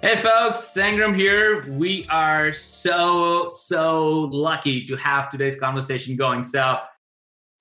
[0.00, 1.64] Hey folks, Sangram here.
[1.72, 6.44] We are so, so lucky to have today's conversation going.
[6.44, 6.78] So,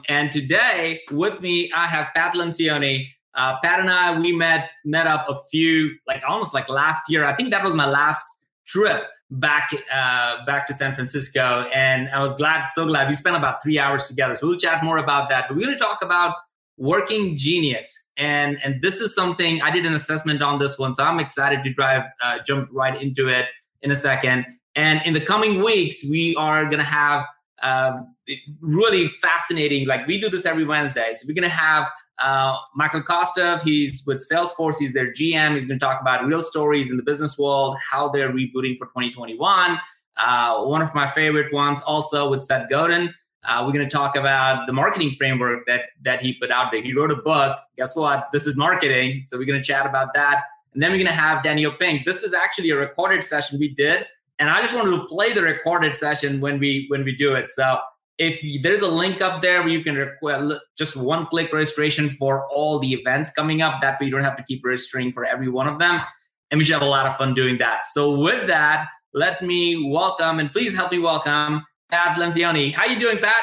[0.07, 3.07] and today with me, I have Pat Lencioni.
[3.34, 7.26] Uh, Pat and I, we met met up a few, like almost like last year.
[7.26, 8.23] I think that was my last
[8.67, 13.07] trip back uh, back to San Francisco, and I was glad, so glad.
[13.07, 14.35] We spent about three hours together.
[14.35, 15.45] So we'll chat more about that.
[15.48, 16.35] But we're going to talk about
[16.77, 21.03] working genius and and this is something i did an assessment on this one so
[21.03, 23.48] i'm excited to drive uh, jump right into it
[23.81, 24.45] in a second.
[24.76, 27.26] And in the coming weeks we are going to have
[27.63, 28.15] um,
[28.62, 31.13] really fascinating like we do this every wednesday.
[31.13, 31.88] So we're going to have
[32.20, 36.41] uh, michael kostov he's with salesforce he's their gm he's going to talk about real
[36.41, 39.77] stories in the business world how they're rebooting for 2021
[40.18, 43.13] uh, one of my favorite ones also with seth godin
[43.48, 46.81] uh, we're going to talk about the marketing framework that that he put out there.
[46.81, 47.57] He wrote a book.
[47.77, 48.27] Guess what?
[48.31, 49.23] This is marketing.
[49.26, 50.43] So we're going to chat about that.
[50.73, 52.05] And then we're going to have Daniel Pink.
[52.05, 54.05] This is actually a recorded session we did,
[54.37, 57.49] and I just wanted to play the recorded session when we when we do it.
[57.49, 57.79] So
[58.17, 62.48] if there's a link up there where you can request just one click registration for
[62.49, 65.50] all the events coming up, that way you don't have to keep registering for every
[65.50, 66.01] one of them.
[66.50, 67.85] And we should have a lot of fun doing that.
[67.85, 72.74] So with that, let me welcome and please help me welcome Pat Lencioni.
[72.74, 73.34] How you doing, Pat?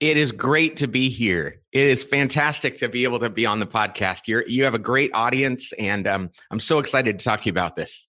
[0.00, 1.60] It is great to be here.
[1.72, 4.28] It is fantastic to be able to be on the podcast.
[4.28, 7.50] You're you have a great audience, and um, I'm so excited to talk to you
[7.50, 8.06] about this.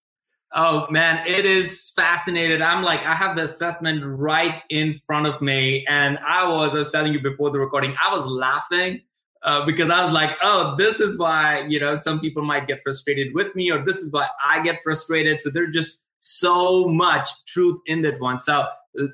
[0.53, 2.61] Oh man, it is fascinating.
[2.61, 6.79] I'm like, I have the assessment right in front of me, and I was, I
[6.79, 9.01] was telling you before the recording, I was laughing
[9.43, 12.83] uh, because I was like, oh, this is why you know some people might get
[12.83, 15.41] frustrated with me, or this is why I get frustrated.
[15.41, 18.39] So they're just so much truth in that one.
[18.39, 18.67] So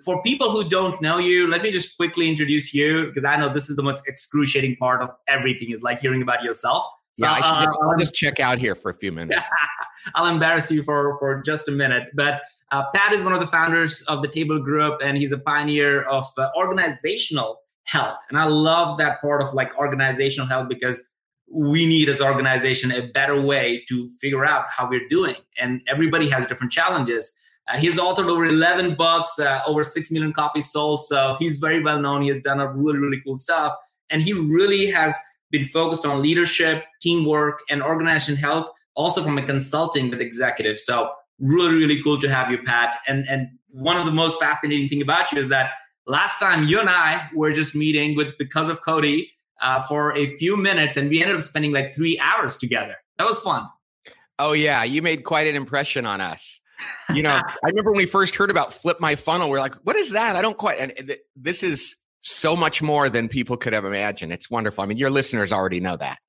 [0.04, 3.52] for people who don't know you, let me just quickly introduce you because I know
[3.52, 6.86] this is the most excruciating part of everything is like hearing about yourself.
[7.14, 9.42] So, yeah, I should just, uh, I'll just check out here for a few minutes.
[10.16, 12.10] I'll embarrass you for for just a minute.
[12.14, 12.42] But
[12.72, 16.04] uh, Pat is one of the founders of the Table Group, and he's a pioneer
[16.04, 18.18] of uh, organizational health.
[18.30, 21.02] And I love that part of like organizational health because
[21.54, 26.30] we need as organization a better way to figure out how we're doing, and everybody
[26.30, 27.36] has different challenges.
[27.68, 31.06] Uh, he's authored over 11 books, uh, over 6 million copies sold.
[31.06, 32.24] So he's very well known.
[32.24, 33.74] He has done a really, really cool stuff.
[34.10, 35.16] And he really has
[35.52, 40.86] been focused on leadership, teamwork, and organization health, also from a consulting with executives.
[40.86, 42.98] So really, really cool to have you, Pat.
[43.08, 45.72] And, and one of the most fascinating thing about you is that
[46.08, 49.32] last time you and I were just meeting with because of Cody
[49.62, 52.96] uh, for a few minutes, and we ended up spending like three hours together.
[53.18, 53.68] That was fun.
[54.40, 56.62] Oh yeah, you made quite an impression on us
[57.14, 59.76] you know, I remember when we first heard about Flip My Funnel, we are like,
[59.84, 60.36] what is that?
[60.36, 60.80] I don't quite.
[60.80, 64.32] And th- this is so much more than people could have imagined.
[64.32, 64.84] It's wonderful.
[64.84, 66.20] I mean, your listeners already know that.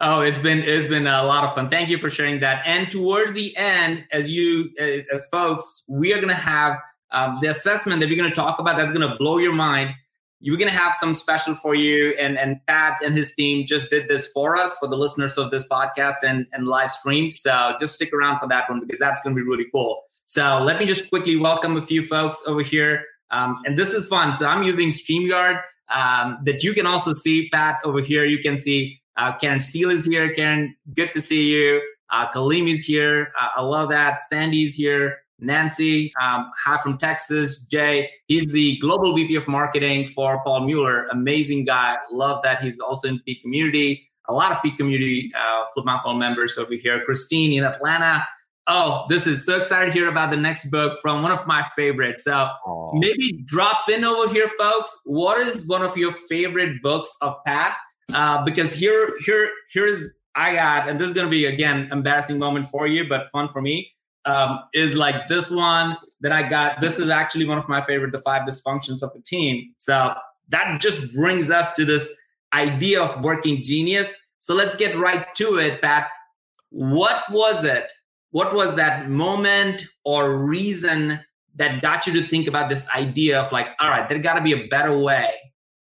[0.00, 1.70] Oh, it's been it's been a lot of fun.
[1.70, 2.62] Thank you for sharing that.
[2.66, 6.76] And towards the end, as you as folks, we are going to have
[7.12, 8.76] um, the assessment that we're going to talk about.
[8.76, 9.94] That's going to blow your mind.
[10.42, 12.14] You're going to have some special for you.
[12.18, 15.50] And and Pat and his team just did this for us for the listeners of
[15.50, 17.30] this podcast and and live stream.
[17.30, 20.02] So just stick around for that one because that's going to be really cool.
[20.26, 23.04] So let me just quickly welcome a few folks over here.
[23.30, 24.36] Um, and this is fun.
[24.36, 28.24] So I'm using StreamYard um, that you can also see, Pat, over here.
[28.24, 30.32] You can see uh, Karen Steele is here.
[30.34, 31.80] Karen, good to see you.
[32.10, 32.28] Uh,
[32.66, 33.32] is here.
[33.40, 34.20] Uh, I love that.
[34.22, 35.21] Sandy's here.
[35.42, 37.64] Nancy, um, hi from Texas.
[37.64, 41.06] Jay, he's the global VP of marketing for Paul Mueller.
[41.08, 41.96] Amazing guy.
[42.10, 42.62] Love that.
[42.62, 44.08] He's also in Peak Community.
[44.28, 47.04] A lot of Peak Community uh, Flip My members over here.
[47.04, 48.26] Christine in Atlanta.
[48.68, 51.68] Oh, this is so excited to hear about the next book from one of my
[51.74, 52.22] favorites.
[52.22, 52.94] So Aww.
[52.94, 54.96] maybe drop in over here, folks.
[55.04, 57.76] What is one of your favorite books of Pat?
[58.14, 60.00] Uh, because here, here, here's
[60.34, 63.60] I got, and this is gonna be again embarrassing moment for you, but fun for
[63.60, 63.91] me.
[64.24, 66.80] Um, is like this one that I got.
[66.80, 69.74] This is actually one of my favorite, the five dysfunctions of a team.
[69.78, 70.14] So
[70.50, 72.14] that just brings us to this
[72.52, 74.14] idea of working genius.
[74.38, 76.06] So let's get right to it, Pat.
[76.70, 77.90] What was it
[78.32, 81.20] what was that moment or reason
[81.54, 84.40] that got you to think about this idea of like all right there got to
[84.40, 85.30] be a better way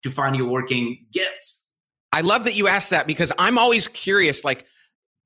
[0.02, 1.70] to find your working gifts
[2.12, 4.64] i love that you asked that because i'm always curious like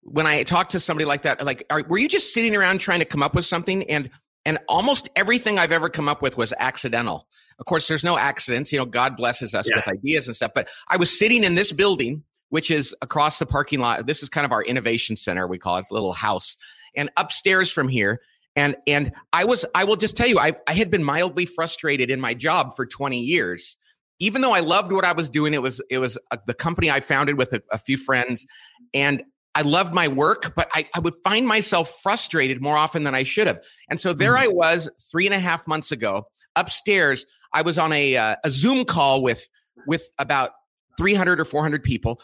[0.02, 2.98] when i talk to somebody like that like are, were you just sitting around trying
[2.98, 4.10] to come up with something and
[4.44, 7.28] And almost everything I've ever come up with was accidental.
[7.58, 8.72] Of course, there's no accidents.
[8.72, 9.76] You know, God blesses us yeah.
[9.76, 10.50] with ideas and stuff.
[10.54, 14.06] But I was sitting in this building, which is across the parking lot.
[14.06, 16.56] This is kind of our innovation center, we call it, it's a little house.
[16.96, 18.20] And upstairs from here,
[18.56, 22.10] and and I was I will just tell you, I, I had been mildly frustrated
[22.10, 23.78] in my job for 20 years.
[24.18, 26.90] Even though I loved what I was doing, it was it was a, the company
[26.90, 28.44] I founded with a, a few friends,
[28.92, 29.22] and
[29.54, 33.22] I loved my work, but I, I, would find myself frustrated more often than I
[33.22, 33.60] should have.
[33.90, 34.44] And so there mm-hmm.
[34.44, 36.26] I was three and a half months ago
[36.56, 37.26] upstairs.
[37.52, 39.50] I was on a, uh, a Zoom call with,
[39.86, 40.52] with about
[40.96, 42.20] 300 or 400 people,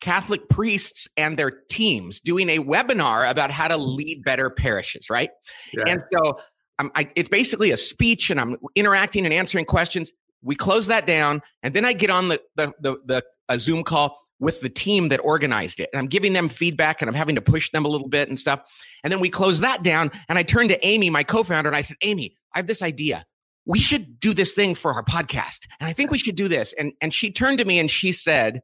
[0.00, 5.30] Catholic priests and their teams doing a webinar about how to lead better parishes, right?
[5.72, 5.84] Yeah.
[5.86, 6.38] And so
[6.78, 10.12] I, it's basically a speech and I'm interacting and answering questions.
[10.42, 13.82] We close that down and then I get on the, the, the, the a Zoom
[13.82, 15.90] call with the team that organized it.
[15.92, 18.38] And I'm giving them feedback and I'm having to push them a little bit and
[18.38, 18.62] stuff.
[19.04, 20.10] And then we close that down.
[20.28, 22.82] And I turned to Amy, my co founder, and I said, Amy, I have this
[22.82, 23.24] idea.
[23.66, 25.66] We should do this thing for our podcast.
[25.78, 26.72] And I think we should do this.
[26.72, 28.62] And, and she turned to me and she said,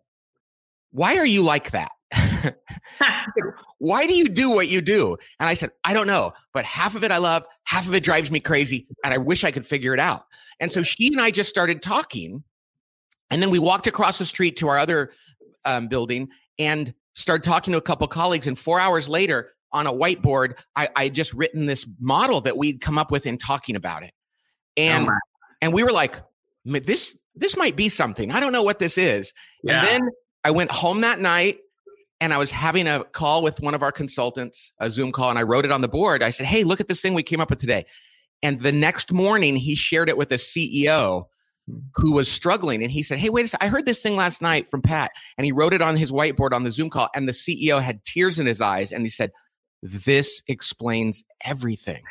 [0.91, 1.93] Why are you like that?
[3.79, 5.17] Why do you do what you do?
[5.39, 8.03] And I said, I don't know, but half of it I love, half of it
[8.03, 10.25] drives me crazy, and I wish I could figure it out.
[10.61, 12.43] And so she and I just started talking.
[13.31, 15.13] And then we walked across the street to our other
[15.67, 16.29] um, building
[16.59, 18.47] and started talking to a couple colleagues.
[18.47, 22.81] And four hours later, on a whiteboard, I, I just written this model that we'd
[22.81, 24.13] come up with in talking about it.
[24.77, 25.13] And oh
[25.61, 26.21] and we were like,
[26.65, 28.31] this this might be something.
[28.31, 29.33] I don't know what this is.
[29.63, 29.81] Yeah.
[29.81, 30.11] And then
[30.45, 31.59] I went home that night
[32.21, 35.39] and I was having a call with one of our consultants, a Zoom call, and
[35.39, 36.23] I wrote it on the board.
[36.23, 37.85] I said, Hey, look at this thing we came up with today.
[38.43, 41.27] And the next morning, he shared it with a CEO
[41.69, 41.83] Mm.
[41.97, 44.41] who was struggling and he said hey wait a second i heard this thing last
[44.41, 47.29] night from pat and he wrote it on his whiteboard on the zoom call and
[47.29, 49.33] the ceo had tears in his eyes and he said
[49.83, 52.03] this explains everything.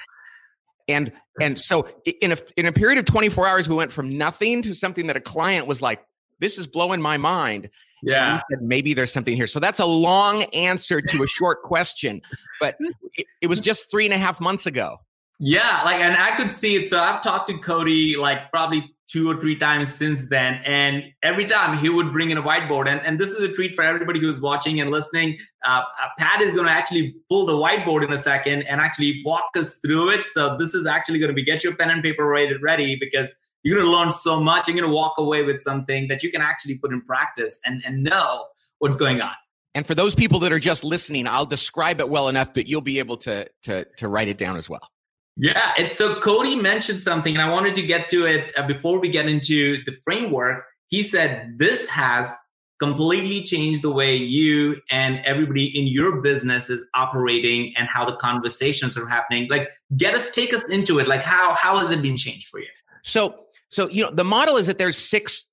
[0.88, 1.12] And
[1.42, 1.88] and so
[2.22, 5.18] in a in a period of 24 hours we went from nothing to something that
[5.18, 6.06] a client was like
[6.40, 7.70] this is blowing my mind
[8.04, 8.42] yeah.
[8.52, 9.48] said, maybe there's something here.
[9.48, 12.22] So that's a long answer to a short question
[12.60, 12.78] but
[13.16, 14.98] it, it was just three and a half months ago.
[15.38, 16.88] Yeah, like, and I could see it.
[16.88, 20.60] So I've talked to Cody like probably two or three times since then.
[20.66, 22.88] And every time he would bring in a whiteboard.
[22.88, 25.38] And, and this is a treat for everybody who's watching and listening.
[25.64, 29.22] Uh, uh Pat is going to actually pull the whiteboard in a second and actually
[29.24, 30.26] walk us through it.
[30.28, 33.34] So this is actually going to be get your pen and paper ready, ready because
[33.64, 34.68] you're going to learn so much.
[34.68, 37.84] You're going to walk away with something that you can actually put in practice and,
[37.86, 38.46] and know
[38.80, 39.34] what's going on.
[39.76, 42.82] And for those people that are just listening, I'll describe it well enough that you'll
[42.82, 44.90] be able to, to, to write it down as well.
[45.38, 49.00] Yeah, it's so Cody mentioned something, and I wanted to get to it uh, before
[49.00, 50.64] we get into the framework.
[50.88, 52.32] He said this has
[52.80, 58.16] completely changed the way you and everybody in your business is operating and how the
[58.18, 59.48] conversations are happening.
[59.50, 61.08] Like, get us, take us into it.
[61.08, 62.68] Like, how how has it been changed for you?
[63.04, 65.44] So, so you know, the model is that there's six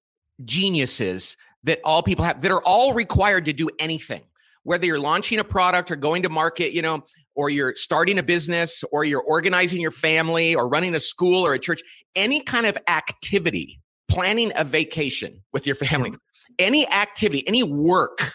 [0.44, 4.22] geniuses that all people have that are all required to do anything
[4.64, 8.22] whether you're launching a product or going to market, you know, or you're starting a
[8.22, 11.82] business or you're organizing your family or running a school or a church,
[12.14, 16.12] any kind of activity, planning a vacation with your family,
[16.58, 18.34] any activity, any work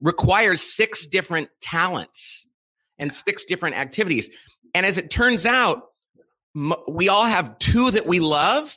[0.00, 2.46] requires six different talents
[2.98, 4.30] and six different activities.
[4.74, 5.84] And as it turns out,
[6.88, 8.76] we all have two that we love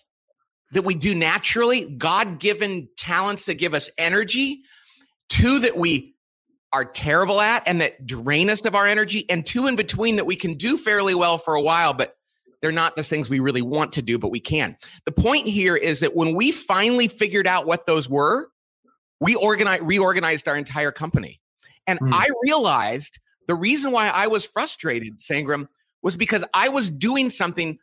[0.72, 4.62] that we do naturally, God given talents that give us energy,
[5.30, 6.15] two that we
[6.76, 10.26] are terrible at and that drain us of our energy, and two in between that
[10.26, 12.18] we can do fairly well for a while, but
[12.62, 14.76] they're not the things we really want to do, but we can.
[15.06, 18.50] The point here is that when we finally figured out what those were,
[19.22, 21.40] we organized, reorganized our entire company.
[21.88, 22.10] And mm.
[22.12, 25.70] I realized the reason why I was frustrated, Sangram,
[26.02, 27.80] was because I was doing something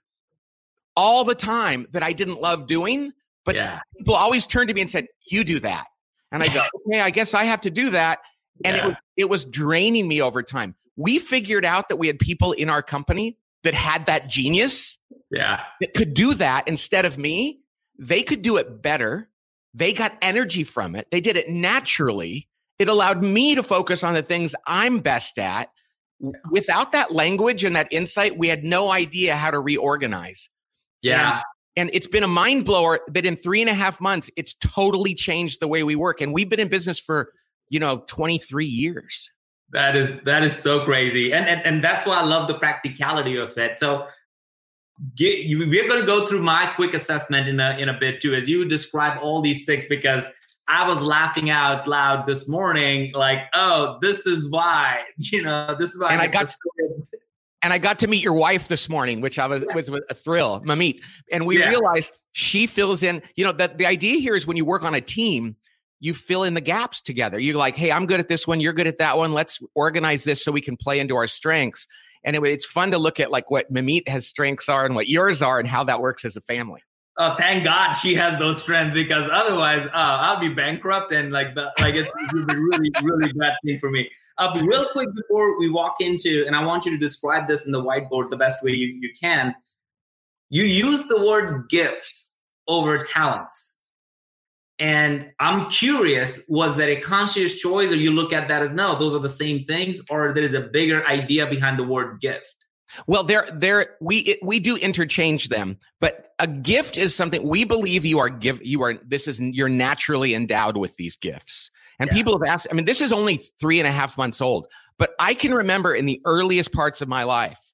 [0.97, 3.11] all the time that I didn't love doing.
[3.47, 3.81] But yeah.
[3.97, 5.87] people always turned to me and said, You do that.
[6.31, 8.19] And I go, Okay, I guess I have to do that
[8.65, 8.83] and yeah.
[8.83, 10.75] it, was, it was draining me over time.
[10.97, 14.99] We figured out that we had people in our company that had that genius,
[15.31, 17.61] yeah, that could do that instead of me.
[17.99, 19.29] They could do it better.
[19.75, 21.09] They got energy from it.
[21.11, 22.49] They did it naturally.
[22.79, 25.71] It allowed me to focus on the things I'm best at.
[26.51, 30.51] Without that language and that insight, we had no idea how to reorganize.
[31.01, 31.37] Yeah.
[31.77, 34.55] And, and it's been a mind blower that in three and a half months, it's
[34.55, 36.21] totally changed the way we work.
[36.21, 37.33] And we've been in business for
[37.73, 39.33] you know 23 years
[39.73, 43.37] that is that is so crazy and and, and that's why i love the practicality
[43.37, 44.07] of it so
[45.17, 48.21] get, you, we're going to go through my quick assessment in a in a bit
[48.21, 50.27] too as you describe all these six because
[50.69, 55.91] i was laughing out loud this morning like oh this is why you know this
[55.91, 56.55] is why and i got
[57.65, 60.61] and I got to meet your wife this morning, which I was was a thrill,
[60.65, 61.01] Mamit.
[61.31, 61.69] And we yeah.
[61.69, 63.23] realized she fills in.
[63.37, 65.55] You know that the idea here is when you work on a team,
[66.03, 67.39] you fill in the gaps together.
[67.39, 69.33] You're like, hey, I'm good at this one, you're good at that one.
[69.33, 71.87] Let's organize this so we can play into our strengths.
[72.25, 75.07] And it, it's fun to look at like what Mamit has strengths are and what
[75.07, 76.83] yours are and how that works as a family.
[77.19, 81.55] Oh, thank God she has those strengths because otherwise, uh, I'll be bankrupt and like
[81.55, 84.11] the, like it's really, really, really bad thing for me.
[84.39, 87.71] Uh, real quick before we walk into, and I want you to describe this in
[87.71, 89.55] the whiteboard the best way you, you can.
[90.49, 93.72] You use the word gifts over talents.
[94.83, 98.99] And I'm curious, was that a conscious choice, or you look at that as no,
[98.99, 102.57] those are the same things, or there is a bigger idea behind the word gift?
[103.07, 107.63] Well, there, there, we it, we do interchange them, but a gift is something we
[107.63, 108.95] believe you are give you are.
[109.07, 111.71] This is you're naturally endowed with these gifts,
[112.01, 112.15] and yeah.
[112.15, 112.67] people have asked.
[112.69, 114.67] I mean, this is only three and a half months old,
[114.99, 117.73] but I can remember in the earliest parts of my life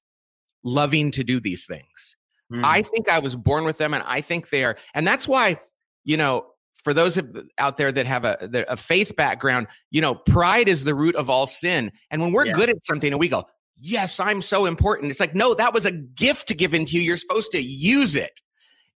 [0.63, 2.15] loving to do these things.
[2.53, 2.61] Mm.
[2.63, 5.59] I think I was born with them, and I think they are, and that's why
[6.05, 6.45] you know
[6.83, 7.19] for those
[7.57, 11.29] out there that have a, a faith background, you know, pride is the root of
[11.29, 11.91] all sin.
[12.09, 12.53] And when we're yeah.
[12.53, 13.45] good at something and we go,
[13.77, 15.11] yes, I'm so important.
[15.11, 17.01] It's like, no, that was a gift given to you.
[17.01, 18.41] You're supposed to use it.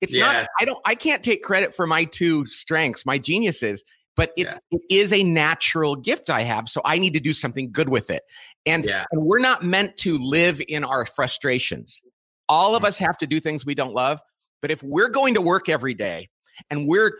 [0.02, 0.34] It's yes.
[0.34, 3.84] not, I don't, I can't take credit for my two strengths, my geniuses,
[4.16, 4.80] but it's, yeah.
[4.80, 6.70] it is a natural gift I have.
[6.70, 8.24] So I need to do something good with it.
[8.66, 9.06] And, yeah.
[9.12, 12.02] and we're not meant to live in our frustrations.
[12.50, 12.88] All of mm.
[12.88, 14.22] us have to do things we don't love.
[14.62, 16.30] But if we're going to work every day
[16.70, 17.14] and we're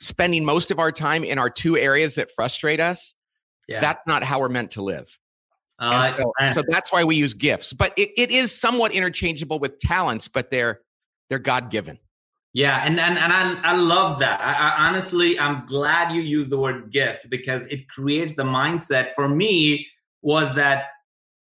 [0.00, 3.14] spending most of our time in our two areas that frustrate us,
[3.68, 3.80] yeah.
[3.80, 5.18] that's not how we're meant to live.
[5.78, 9.78] Uh, so, so, that's why we use gifts, but it, it is somewhat interchangeable with
[9.78, 10.80] talents, but they're
[11.30, 11.98] they're God given.
[12.52, 14.40] Yeah, and and and I, I love that.
[14.40, 19.12] I, I, honestly, I'm glad you use the word gift because it creates the mindset
[19.12, 19.86] for me
[20.20, 20.88] was that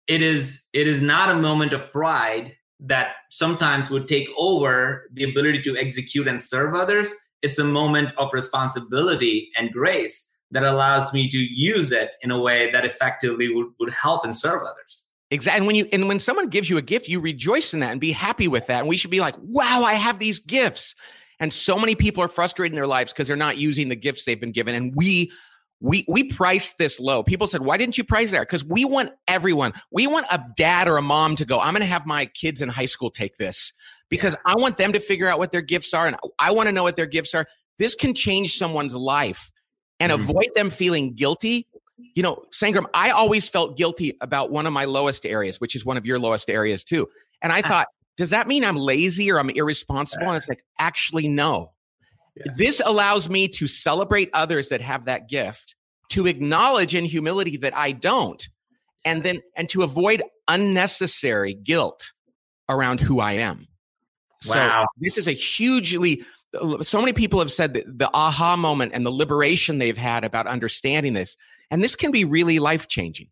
[0.08, 5.24] it is it is not a moment of pride that sometimes would take over the
[5.24, 7.14] ability to execute and serve others.
[7.42, 12.40] It's a moment of responsibility and grace that allows me to use it in a
[12.40, 15.06] way that effectively would, would help and serve others.
[15.32, 15.58] Exactly.
[15.58, 18.00] And when you and when someone gives you a gift, you rejoice in that and
[18.00, 18.80] be happy with that.
[18.80, 20.96] And we should be like, wow, I have these gifts.
[21.40, 24.24] And so many people are frustrated in their lives because they're not using the gifts
[24.24, 24.76] they've been given.
[24.76, 25.32] And we
[25.82, 27.24] we we priced this low.
[27.24, 29.74] People said, "Why didn't you price there?" Because we want everyone.
[29.92, 31.60] We want a dad or a mom to go.
[31.60, 33.74] I'm going to have my kids in high school take this
[34.10, 36.72] because I want them to figure out what their gifts are, and I want to
[36.72, 37.46] know what their gifts are.
[37.78, 39.52] This can change someone's life
[40.00, 40.22] and mm-hmm.
[40.22, 41.68] avoid them feeling guilty.
[41.98, 45.86] You know, Sangram, I always felt guilty about one of my lowest areas, which is
[45.86, 47.08] one of your lowest areas too.
[47.42, 47.68] And I ah.
[47.68, 50.28] thought, does that mean I'm lazy or I'm irresponsible?
[50.28, 51.72] And it's like, actually, no.
[52.36, 52.52] Yeah.
[52.58, 55.76] This allows me to celebrate others that have that gift,
[56.10, 58.46] to acknowledge in humility that I don't,
[59.06, 62.12] and then and to avoid unnecessary guilt
[62.70, 63.68] around who I am.
[64.48, 64.84] Wow.
[64.84, 66.24] So this is a hugely
[66.82, 70.48] so many people have said that the aha moment and the liberation they've had about
[70.48, 71.36] understanding this
[71.72, 73.28] and this can be really life changing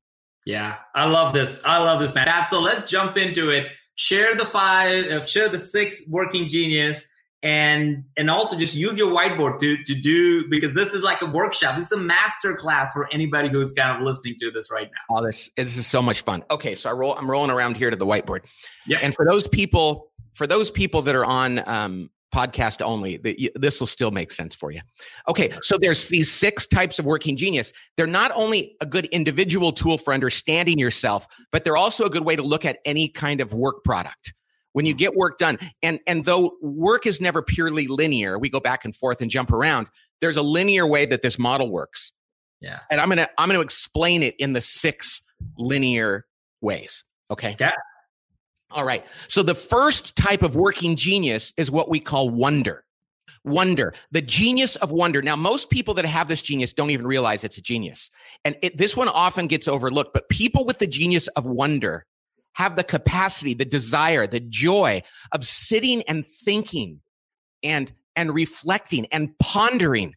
[0.45, 4.45] yeah i love this i love this man so let's jump into it share the
[4.45, 7.07] five uh, share the six working genius
[7.43, 11.25] and and also just use your whiteboard to to do because this is like a
[11.25, 14.89] workshop this is a master class for anybody who's kind of listening to this right
[14.89, 17.75] now oh this this is so much fun okay so i roll i'm rolling around
[17.75, 18.45] here to the whiteboard
[18.87, 23.19] yeah and for those people for those people that are on um, podcast only,
[23.55, 24.81] this will still make sense for you.
[25.29, 27.71] Okay, so there's these six types of working genius.
[27.95, 32.25] They're not only a good individual tool for understanding yourself, but they're also a good
[32.25, 34.33] way to look at any kind of work product.
[34.73, 38.59] When you get work done, and and though work is never purely linear, we go
[38.59, 39.87] back and forth and jump around.
[40.19, 42.11] There's a linear way that this model works.
[42.59, 42.79] Yeah.
[42.89, 45.21] And I'm gonna I'm gonna explain it in the six
[45.57, 46.25] linear
[46.61, 47.03] ways.
[47.29, 47.55] Okay.
[47.59, 47.71] Yeah.
[48.71, 49.05] All right.
[49.27, 52.83] So the first type of working genius is what we call wonder.
[53.45, 55.21] Wonder, the genius of wonder.
[55.21, 58.09] Now, most people that have this genius don't even realize it's a genius.
[58.45, 62.05] And it, this one often gets overlooked, but people with the genius of wonder
[62.53, 67.01] have the capacity, the desire, the joy of sitting and thinking
[67.63, 70.13] and, and reflecting and pondering.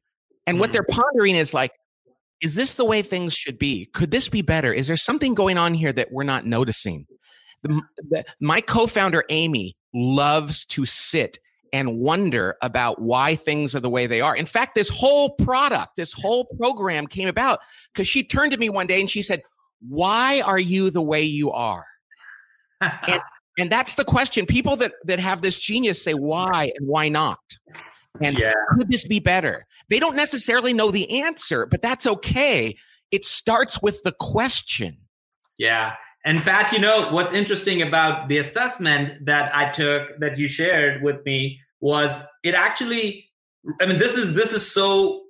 [0.46, 0.74] And what mm.
[0.74, 1.72] they're pondering is like,
[2.40, 3.86] is this the way things should be?
[3.94, 4.72] Could this be better?
[4.72, 7.06] Is there something going on here that we're not noticing?
[7.62, 11.38] The, the, my co-founder Amy loves to sit
[11.72, 14.36] and wonder about why things are the way they are.
[14.36, 17.60] In fact, this whole product, this whole program came about
[17.92, 19.42] because she turned to me one day and she said,
[19.80, 21.86] "Why are you the way you are?"
[22.80, 23.20] And,
[23.58, 24.46] and that's the question.
[24.46, 27.40] People that that have this genius say, "Why and why not?"
[28.20, 28.52] And yeah.
[28.74, 29.66] could this be better?
[29.88, 32.76] They don't necessarily know the answer, but that's okay.
[33.10, 34.96] It starts with the question.
[35.58, 40.48] Yeah And fact, you know what's interesting about the assessment that I took that you
[40.48, 43.26] shared with me was it actually
[43.80, 45.22] I mean this is this is so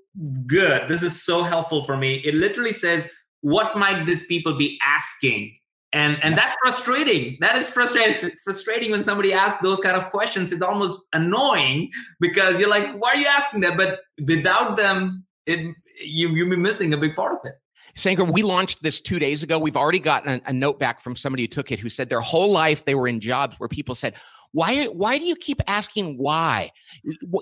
[0.46, 0.88] good.
[0.88, 2.22] This is so helpful for me.
[2.24, 3.08] It literally says
[3.42, 5.56] what might these people be asking?
[5.92, 7.38] And and that's frustrating.
[7.40, 8.12] That is frustrating.
[8.12, 10.52] It's frustrating when somebody asks those kind of questions.
[10.52, 11.90] It's almost annoying
[12.20, 13.76] because you're like, why are you asking that?
[13.76, 15.74] But without them, it
[16.04, 17.54] you you'll be missing a big part of it.
[17.94, 19.58] Sangram, we launched this two days ago.
[19.58, 22.20] We've already gotten a, a, note back from somebody who took it who said their
[22.20, 24.14] whole life they were in jobs where people said,
[24.52, 26.70] why, why do you keep asking why?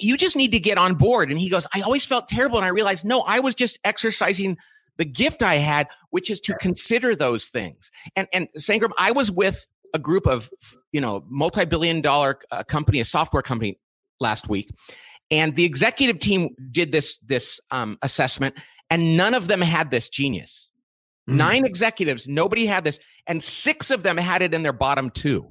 [0.01, 1.31] You just need to get on board.
[1.31, 2.57] And he goes, I always felt terrible.
[2.57, 4.57] And I realized, no, I was just exercising
[4.97, 7.91] the gift I had, which is to consider those things.
[8.17, 10.51] And, and Sangram, I was with a group of,
[10.93, 13.79] you know, multi-billion dollar uh, company, a software company
[14.21, 14.71] last week.
[15.31, 18.57] And the executive team did this, this um, assessment
[18.91, 20.71] and none of them had this genius.
[21.29, 21.39] Mm-hmm.
[21.39, 25.49] Nine executives, nobody had this, and six of them had it in their bottom two.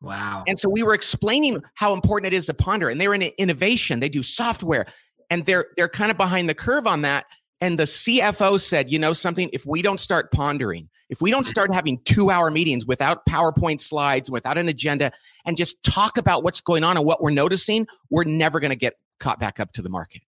[0.00, 0.44] Wow.
[0.46, 2.88] And so we were explaining how important it is to ponder.
[2.88, 4.86] And they're in innovation, they do software,
[5.30, 7.26] and they're they're kind of behind the curve on that.
[7.60, 11.46] And the CFO said, you know something, if we don't start pondering, if we don't
[11.46, 15.10] start having two hour meetings without PowerPoint slides, without an agenda,
[15.44, 18.76] and just talk about what's going on and what we're noticing, we're never going to
[18.76, 20.22] get caught back up to the market.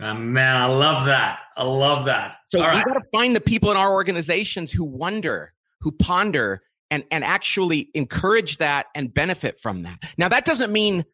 [0.00, 1.40] Uh, man, I love that.
[1.56, 2.36] I love that.
[2.46, 2.86] So All we right.
[2.86, 7.90] got to find the people in our organizations who wonder, who ponder, and and actually
[7.94, 9.98] encourage that and benefit from that.
[10.16, 11.04] Now, that doesn't mean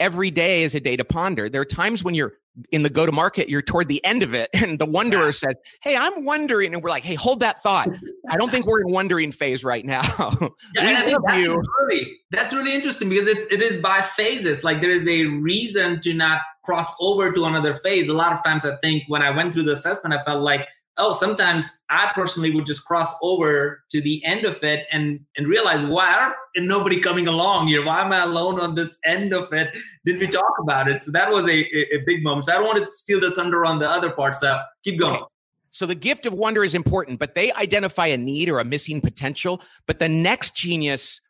[0.00, 1.48] every day is a day to ponder.
[1.48, 2.34] There are times when you're
[2.70, 5.54] in the go to market, you're toward the end of it, and the wonderer says,
[5.82, 6.74] Hey, I'm wondering.
[6.74, 7.88] And we're like, Hey, hold that thought.
[8.28, 10.02] I don't think we're in wondering phase right now.
[10.74, 11.62] yeah, we love that's you.
[11.80, 14.64] Really, that's really interesting because it's, it is by phases.
[14.64, 18.08] Like there is a reason to not cross over to another phase.
[18.08, 20.68] A lot of times, I think when I went through the assessment, I felt like,
[20.98, 25.46] oh, sometimes I personally would just cross over to the end of it and and
[25.48, 27.84] realize why are nobody coming along here?
[27.84, 29.76] Why am I alone on this end of it?
[30.04, 31.02] Did we talk about it?
[31.02, 32.46] So that was a, a, a big moment.
[32.46, 34.40] So I don't want to steal the thunder on the other parts.
[34.40, 35.14] So keep going.
[35.14, 35.24] Okay.
[35.70, 39.00] So the gift of wonder is important, but they identify a need or a missing
[39.00, 39.62] potential.
[39.86, 41.20] But the next genius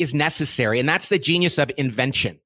[0.00, 2.40] is necessary, and that's the genius of invention.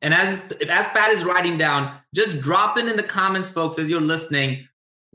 [0.00, 3.90] And as as Pat is writing down, just drop in in the comments, folks, as
[3.90, 4.66] you're listening.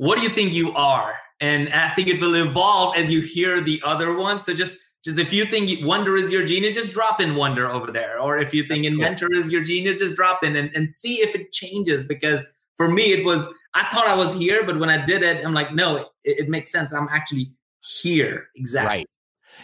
[0.02, 1.14] What do you think you are?
[1.42, 4.42] And I think it will evolve as you hear the other one.
[4.42, 7.92] So just just if you think wonder is your genius, just drop in wonder over
[7.92, 8.20] there.
[8.20, 11.36] Or if you think inventor is your genius, just drop in and, and see if
[11.36, 12.04] it changes.
[12.04, 12.44] Because
[12.78, 15.54] for me, it was I thought I was here, but when I did it, I'm
[15.54, 16.92] like, no, it, it makes sense.
[16.92, 18.48] I'm actually here.
[18.56, 18.88] Exactly.
[18.88, 19.10] Right.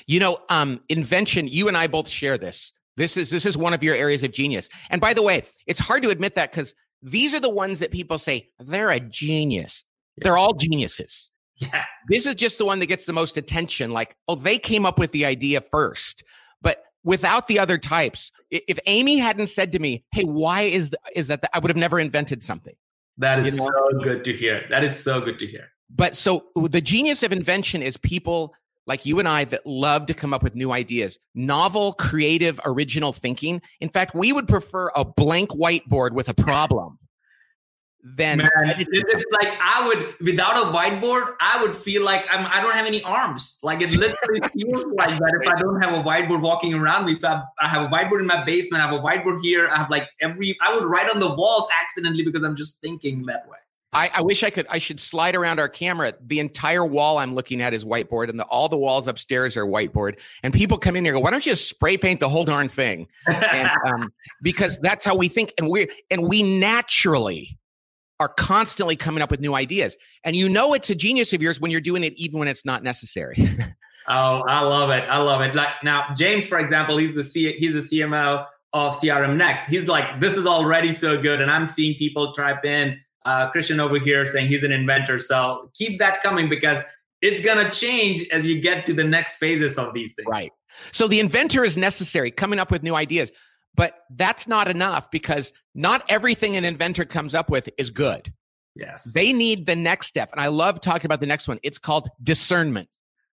[0.05, 2.73] You know, um, invention, you and I both share this.
[2.95, 4.69] This is this is one of your areas of genius.
[4.91, 7.89] And by the way, it's hard to admit that because these are the ones that
[7.89, 9.83] people say they're a genius.
[10.17, 10.23] Yeah.
[10.23, 11.31] They're all geniuses.
[11.57, 11.85] Yeah.
[12.07, 13.91] This is just the one that gets the most attention.
[13.91, 16.23] Like, oh, they came up with the idea first.
[16.61, 20.99] But without the other types, if Amy hadn't said to me, "Hey, why is the,
[21.15, 22.75] is that?" The, I would have never invented something.
[23.17, 23.65] That is you know?
[23.65, 24.63] so good to hear.
[24.69, 25.69] That is so good to hear.
[25.89, 28.53] But so the genius of invention is people
[28.85, 33.13] like you and I that love to come up with new ideas, novel, creative, original
[33.13, 33.61] thinking.
[33.81, 36.97] In fact, we would prefer a blank whiteboard with a problem
[38.15, 42.61] than Man, it's like I would without a whiteboard, I would feel like I'm I
[42.61, 43.59] don't have any arms.
[43.63, 47.15] Like it literally feels like that if I don't have a whiteboard walking around me.
[47.15, 49.67] So I have a whiteboard in my basement, I have a whiteboard here.
[49.67, 53.25] I have like every I would write on the walls accidentally because I'm just thinking
[53.25, 53.57] that way.
[53.93, 54.67] I, I, wish I could.
[54.69, 56.13] I should slide around our camera.
[56.25, 59.65] The entire wall I'm looking at is whiteboard, and the, all the walls upstairs are
[59.65, 60.19] whiteboard.
[60.43, 62.67] And people come in here, go, "Why don't you just spray paint the whole darn
[62.67, 67.56] thing?" And, um, because that's how we think, and we and we naturally
[68.19, 69.97] are constantly coming up with new ideas.
[70.23, 72.65] And you know it's a genius of yours when you're doing it, even when it's
[72.65, 73.37] not necessary.
[74.07, 75.03] oh, I love it!
[75.09, 75.55] I love it.
[75.55, 79.67] Like now, James, for example, he's the C, he's the CMO of CRM Next.
[79.67, 83.79] He's like, "This is already so good," and I'm seeing people type in uh, Christian
[83.79, 85.19] over here saying he's an inventor.
[85.19, 86.79] So keep that coming because
[87.21, 90.27] it's going to change as you get to the next phases of these things.
[90.29, 90.51] Right.
[90.91, 93.31] So the inventor is necessary, coming up with new ideas.
[93.77, 98.33] But that's not enough because not everything an inventor comes up with is good.
[98.75, 99.13] Yes.
[99.13, 100.29] They need the next step.
[100.31, 101.59] And I love talking about the next one.
[101.63, 102.89] It's called discernment.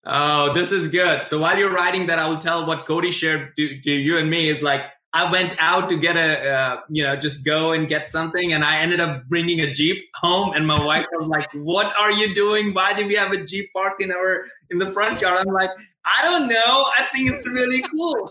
[0.07, 1.27] Oh, this is good.
[1.27, 4.31] So while you're writing that, I will tell what Cody shared to, to you and
[4.31, 7.89] me is like I went out to get a, uh, you know, just go and
[7.89, 10.53] get something, and I ended up bringing a jeep home.
[10.53, 12.75] And my wife was like, "What are you doing?
[12.75, 15.71] Why do we have a jeep parked in our in the front yard?" I'm like,
[16.05, 16.87] "I don't know.
[16.99, 18.31] I think it's really cool."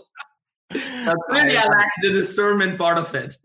[0.72, 3.36] So clearly, I, I like the discernment part of it.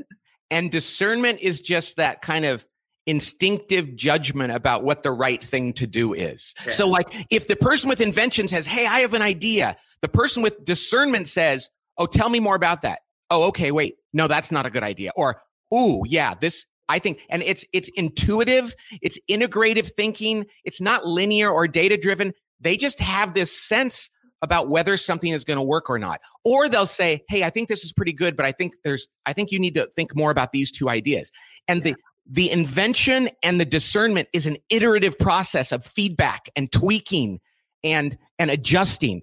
[0.52, 2.66] And discernment is just that kind of
[3.06, 6.54] instinctive judgment about what the right thing to do is.
[6.66, 6.72] Yeah.
[6.72, 10.44] So, like, if the person with invention says, Hey, I have an idea, the person
[10.44, 13.00] with discernment says, Oh, tell me more about that.
[13.30, 13.96] Oh, okay, wait.
[14.14, 15.12] No, that's not a good idea.
[15.16, 15.42] Or,
[15.74, 18.76] Ooh, yeah, this, I think, and it's, it's intuitive.
[19.02, 20.46] It's integrative thinking.
[20.64, 22.34] It's not linear or data driven.
[22.60, 24.10] They just have this sense
[24.44, 26.22] about whether something is going to work or not.
[26.44, 29.34] Or they'll say, Hey, I think this is pretty good, but I think there's, I
[29.34, 31.32] think you need to think more about these two ideas.
[31.68, 31.94] And yeah.
[31.94, 31.96] the,
[32.30, 37.40] the invention and the discernment is an iterative process of feedback and tweaking
[37.84, 39.22] and and adjusting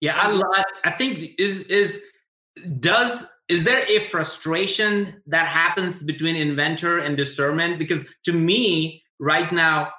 [0.00, 2.02] yeah i i think is is
[2.80, 9.52] does is there a frustration that happens between inventor and discernment because to me right
[9.52, 9.92] now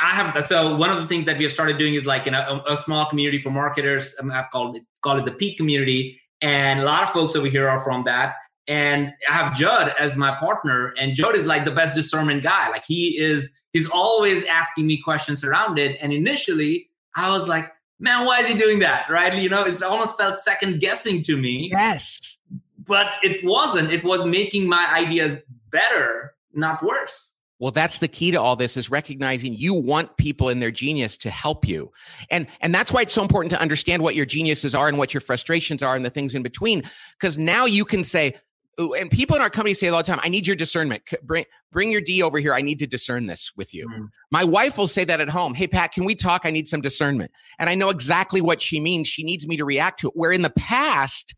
[0.00, 2.34] i have so one of the things that we have started doing is like in
[2.34, 6.20] a, a small community for marketers um, i've called it called it the peak community
[6.40, 8.34] and a lot of folks over here are from that
[8.68, 12.70] and I have Judd as my partner, and Judd is like the best discernment guy.
[12.70, 15.98] Like he is, he's always asking me questions around it.
[16.00, 19.10] And initially, I was like, man, why is he doing that?
[19.10, 19.34] Right?
[19.34, 21.70] You know, it almost felt second guessing to me.
[21.72, 22.38] Yes.
[22.86, 23.92] But it wasn't.
[23.92, 25.40] It was making my ideas
[25.70, 27.31] better, not worse.
[27.62, 31.16] Well, that's the key to all this is recognizing you want people in their genius
[31.18, 31.92] to help you.
[32.28, 35.14] And and that's why it's so important to understand what your geniuses are and what
[35.14, 38.34] your frustrations are and the things in between because now you can say,
[38.78, 41.04] and people in our company say all the time, I need your discernment.
[41.22, 42.52] Bring bring your D over here.
[42.52, 43.88] I need to discern this with you.
[43.88, 44.08] Mm.
[44.32, 45.54] My wife will say that at home.
[45.54, 46.40] Hey, Pat, can we talk?
[46.42, 47.30] I need some discernment.
[47.60, 49.06] And I know exactly what she means.
[49.06, 50.14] She needs me to react to it.
[50.16, 51.36] Where in the past,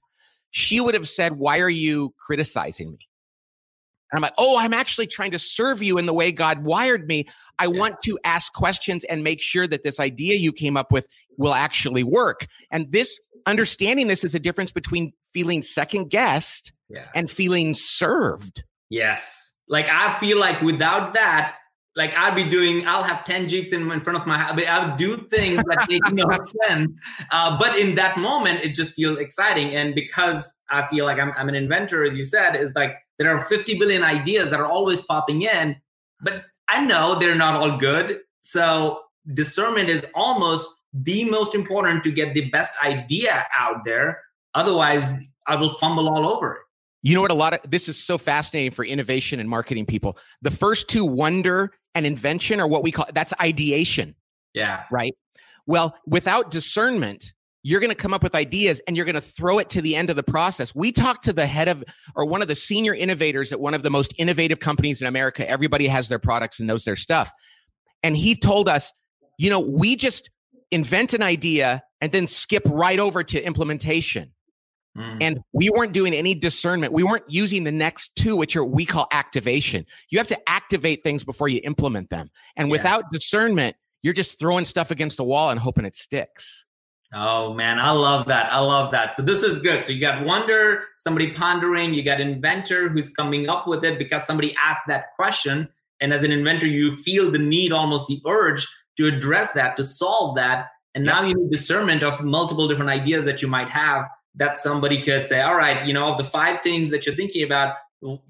[0.53, 3.09] she would have said, Why are you criticizing me?
[4.15, 7.09] And I'm like, oh, I'm actually trying to serve you in the way God wired
[7.09, 7.27] me.
[7.59, 7.81] I yeah.
[7.81, 11.53] want to ask questions and make sure that this idea you came up with will
[11.53, 12.47] actually work.
[12.71, 17.07] And this understanding this is a difference between feeling second guessed yeah.
[17.17, 18.63] and feeling served.
[18.89, 19.59] Yes.
[19.69, 21.57] Like I feel like without that,
[21.97, 24.61] like I'd be doing, I'll have 10 Jeeps in, in front of my house.
[24.65, 26.29] I would do things that make no
[26.69, 27.01] sense.
[27.33, 29.75] Uh, but in that moment, it just feels exciting.
[29.75, 33.37] And because I feel like I'm, I'm an inventor, as you said, is like there
[33.37, 35.77] are 50 billion ideas that are always popping in,
[36.21, 38.21] but I know they're not all good.
[38.43, 39.01] So
[39.33, 44.23] discernment is almost the most important to get the best idea out there.
[44.55, 45.15] Otherwise,
[45.47, 46.61] I will fumble all over it.
[47.03, 47.31] You know what?
[47.31, 50.17] A lot of this is so fascinating for innovation and marketing people.
[50.41, 54.15] The first two, wonder and invention, are what we call that's ideation.
[54.55, 54.85] Yeah.
[54.91, 55.15] Right.
[55.67, 57.34] Well, without discernment,
[57.65, 59.97] you're going to come up with ideas and you're going to throw it to the
[59.97, 60.75] end of the process.
[60.75, 61.83] We talked to the head of
[62.15, 65.49] or one of the senior innovators at one of the most innovative companies in America.
[65.49, 67.33] Everybody has their products and knows their stuff.
[68.03, 68.93] And he told us,
[69.39, 70.31] you know, we just
[70.71, 74.35] invent an idea and then skip right over to implementation.
[74.97, 75.19] Mm.
[75.23, 76.93] And we weren't doing any discernment.
[76.93, 79.87] We weren't using the next two, which are we call activation.
[80.11, 82.31] You have to activate things before you implement them.
[82.57, 82.73] And yeah.
[82.73, 86.67] without discernment, you're just throwing stuff against the wall and hoping it sticks.
[87.15, 88.53] Oh man, I love that.
[88.53, 89.15] I love that.
[89.15, 89.83] So this is good.
[89.83, 94.27] So you got wonder, somebody pondering, you got inventor who's coming up with it because
[94.27, 95.69] somebody asked that question.
[96.01, 99.85] And as an inventor, you feel the need, almost the urge to address that, to
[99.85, 100.69] solve that.
[100.95, 101.15] And yep.
[101.15, 105.27] now you need discernment of multiple different ideas that you might have that somebody could
[105.27, 107.77] say, all right, you know, of the five things that you're thinking about,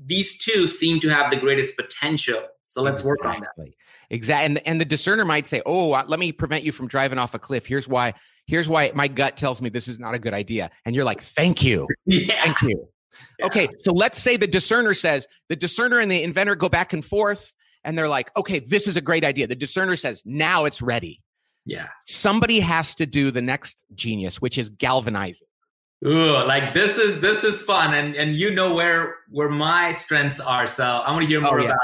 [0.05, 2.42] these two seem to have the greatest potential.
[2.64, 3.09] So let's exactly.
[3.09, 3.73] work on that.
[4.11, 4.44] Exactly.
[4.44, 7.38] And, and the discerner might say, oh, let me prevent you from driving off a
[7.38, 7.66] cliff.
[7.66, 8.12] Here's why.
[8.46, 10.70] Here's why my gut tells me this is not a good idea.
[10.85, 11.88] And you're like, thank you.
[12.07, 12.44] Yeah.
[12.44, 12.88] Thank you.
[13.38, 13.46] Yeah.
[13.46, 13.68] Okay.
[13.78, 17.54] So let's say the discerner says, the discerner and the inventor go back and forth
[17.85, 19.46] and they're like, okay, this is a great idea.
[19.46, 21.22] The discerner says, now it's ready.
[21.64, 21.88] Yeah.
[22.04, 25.48] Somebody has to do the next genius, which is galvanizing.
[26.07, 30.38] Ooh, like this is this is fun, and and you know where where my strengths
[30.38, 30.66] are.
[30.66, 31.68] So I want to hear oh, more oh, yeah.
[31.68, 31.78] about.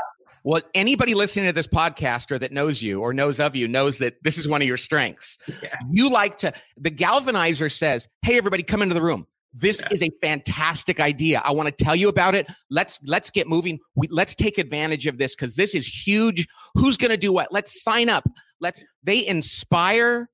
[0.45, 3.99] Well, anybody listening to this podcast or that knows you or knows of you knows
[3.99, 5.39] that this is one of your strengths.
[5.63, 5.77] Yeah.
[5.91, 6.55] You like to.
[6.79, 9.27] The galvanizer says, "Hey, everybody, come into the room.
[9.53, 9.89] This yeah.
[9.91, 11.43] is a fantastic idea.
[11.45, 12.47] I want to tell you about it.
[12.71, 13.79] Let's let's get moving.
[13.95, 16.47] We, let's take advantage of this because this is huge.
[16.75, 17.53] Who's going to do what?
[17.53, 18.25] Let's sign up.
[18.61, 18.83] Let's.
[19.03, 20.31] They inspire.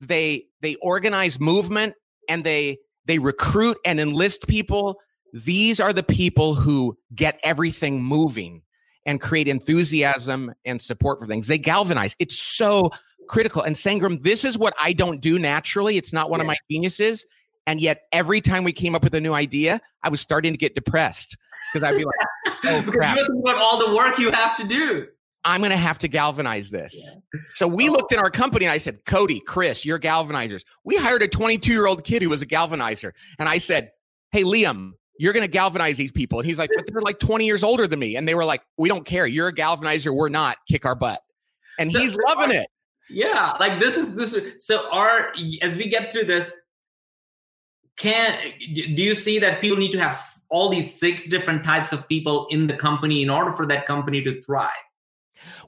[0.00, 1.94] They they organize movement
[2.28, 4.98] and they they recruit and enlist people.
[5.32, 8.62] These are the people who get everything moving
[9.06, 11.46] and create enthusiasm and support for things.
[11.46, 12.14] They galvanize.
[12.18, 12.90] It's so
[13.28, 13.62] critical.
[13.62, 15.96] And Sangram, this is what I don't do naturally.
[15.96, 16.44] It's not one yeah.
[16.44, 17.24] of my geniuses.
[17.66, 20.58] And yet, every time we came up with a new idea, I was starting to
[20.58, 21.36] get depressed
[21.72, 22.14] because I'd be like,
[22.64, 25.06] "Oh crap!" Because you about all the work you have to do.
[25.44, 26.94] I'm going to have to galvanize this.
[26.94, 27.40] Yeah.
[27.52, 27.92] So we oh.
[27.92, 30.64] looked at our company and I said, Cody, Chris, you're galvanizers.
[30.84, 33.12] We hired a 22 year old kid who was a galvanizer.
[33.38, 33.90] And I said,
[34.32, 36.38] Hey, Liam, you're going to galvanize these people.
[36.38, 38.16] And he's like, but they're like 20 years older than me.
[38.16, 39.26] And they were like, we don't care.
[39.26, 40.14] You're a galvanizer.
[40.16, 40.56] We're not.
[40.66, 41.20] Kick our butt.
[41.78, 42.68] And so, he's loving it.
[43.10, 43.54] Yeah.
[43.60, 44.32] Like this is this.
[44.32, 45.30] Is, so our,
[45.60, 46.50] as we get through this,
[47.98, 48.40] can
[48.72, 50.18] do you see that people need to have
[50.50, 54.22] all these six different types of people in the company in order for that company
[54.22, 54.70] to thrive?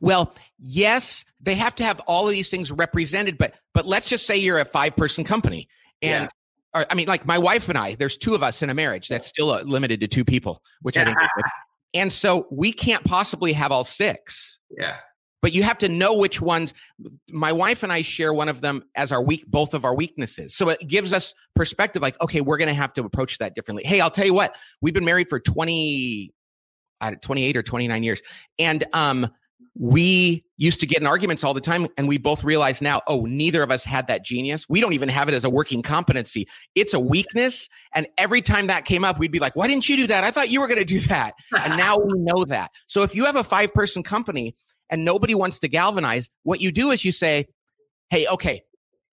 [0.01, 4.25] Well, yes, they have to have all of these things represented, but but let's just
[4.25, 5.69] say you're a five person company
[6.01, 6.29] and yeah.
[6.75, 9.09] Or, I mean, like my wife and I, there's two of us in a marriage.
[9.09, 11.17] That's still uh, limited to two people, which I think.
[11.95, 14.59] and so we can't possibly have all six.
[14.71, 14.97] Yeah.
[15.43, 16.73] But you have to know which ones.
[17.29, 20.55] My wife and I share one of them as our weak, both of our weaknesses.
[20.55, 22.01] So it gives us perspective.
[22.01, 23.83] Like, okay, we're going to have to approach that differently.
[23.85, 24.57] Hey, I'll tell you what.
[24.81, 26.33] We've been married for 20,
[27.21, 28.23] 28 or 29 years,
[28.61, 29.29] and um,
[29.75, 33.25] we used to get in arguments all the time and we both realize now oh
[33.25, 34.66] neither of us had that genius.
[34.68, 36.46] We don't even have it as a working competency.
[36.75, 39.96] It's a weakness and every time that came up we'd be like why didn't you
[39.96, 40.25] do that?
[40.25, 41.35] I thought you were going to do that.
[41.59, 42.70] And now we know that.
[42.87, 44.55] So if you have a five person company
[44.90, 47.46] and nobody wants to galvanize what you do is you say
[48.11, 48.62] hey okay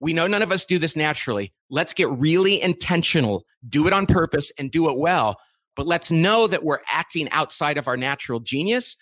[0.00, 1.52] we know none of us do this naturally.
[1.68, 5.38] Let's get really intentional do it on purpose and do it well
[5.76, 8.96] but let's know that we're acting outside of our natural genius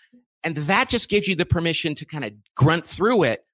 [0.44, 3.44] and that just gives you the permission to kind of grunt through it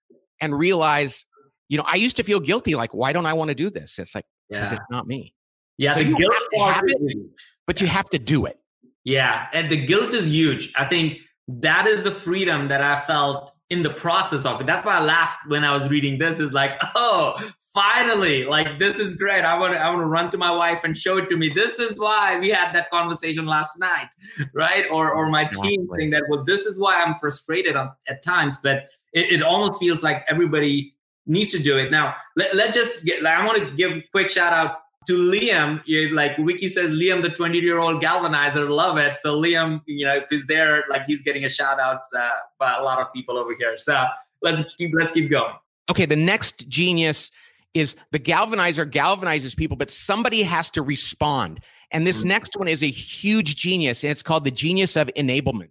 [0.41, 1.25] and realize,
[1.69, 2.75] you know, I used to feel guilty.
[2.75, 3.99] Like, why don't I want to do this?
[3.99, 4.77] It's like, because yeah.
[4.77, 5.35] it's not me.
[5.79, 5.95] Yeah.
[5.95, 7.27] So the guilt it,
[7.67, 8.59] but you have to do it.
[9.05, 9.47] Yeah.
[9.53, 10.73] And the guilt is huge.
[10.77, 11.19] I think
[11.49, 14.67] that is the freedom that I felt in the process of it.
[14.67, 16.39] That's why I laughed when I was reading this.
[16.39, 17.37] Is like, oh,
[17.75, 19.45] finally, like this is great.
[19.45, 21.49] I want to, I want to run to my wife and show it to me.
[21.49, 24.09] This is why we had that conversation last night,
[24.55, 24.87] right?
[24.91, 26.23] Or or my team saying that.
[26.29, 30.25] Well, this is why I'm frustrated on, at times, but it, it almost feels like
[30.29, 30.95] everybody
[31.27, 32.15] needs to do it now.
[32.37, 33.23] Let, let just get.
[33.23, 35.83] Like, I want to give a quick shout out to Liam,
[36.15, 39.19] like Wiki says, Liam, the 20 year old galvanizer, love it.
[39.19, 42.75] So Liam, you know, if he's there, like he's getting a shout outs uh, by
[42.75, 43.77] a lot of people over here.
[43.77, 44.07] So
[44.43, 45.55] let's keep let's keep going.
[45.91, 47.31] Okay, the next genius
[47.75, 51.61] is the galvanizer galvanizes people, but somebody has to respond.
[51.91, 52.29] And this mm-hmm.
[52.29, 55.71] next one is a huge genius, and it's called the genius of enablement.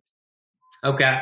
[0.84, 1.22] Okay.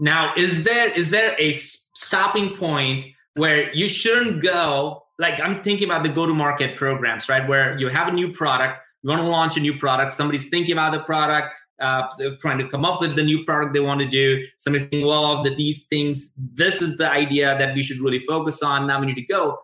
[0.00, 3.06] Now, is there is there a stopping point
[3.36, 7.46] where you shouldn't go like I'm thinking about the go to market programs, right?
[7.48, 10.72] Where you have a new product, you want to launch a new product, somebody's thinking
[10.72, 12.08] about the product, uh,
[12.40, 14.44] trying to come up with the new product they want to do.
[14.56, 18.18] Somebody's thinking, well, of the, these things, this is the idea that we should really
[18.18, 18.86] focus on.
[18.86, 19.58] Now we need to go.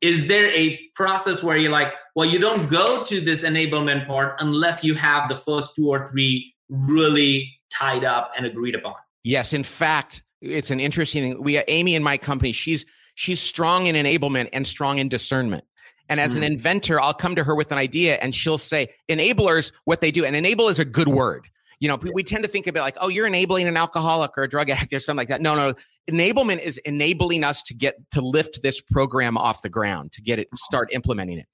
[0.00, 4.40] Is there a process where you're like, well, you don't go to this enablement part
[4.40, 8.94] unless you have the first two or three really tied up and agreed upon?
[9.24, 9.52] Yes.
[9.52, 11.42] In fact, it's an interesting thing.
[11.42, 15.64] We, Amy in my company, she's she's strong in enablement and strong in discernment.
[16.08, 16.38] And as mm.
[16.38, 20.10] an inventor, I'll come to her with an idea and she'll say, enablers, what they
[20.10, 20.24] do.
[20.24, 21.46] And enable is a good word.
[21.78, 24.48] You know, we tend to think about like, oh, you're enabling an alcoholic or a
[24.48, 25.40] drug addict or something like that.
[25.40, 25.72] No, no.
[26.10, 30.38] Enablement is enabling us to get to lift this program off the ground, to get
[30.38, 30.56] it, uh-huh.
[30.56, 31.46] start implementing it.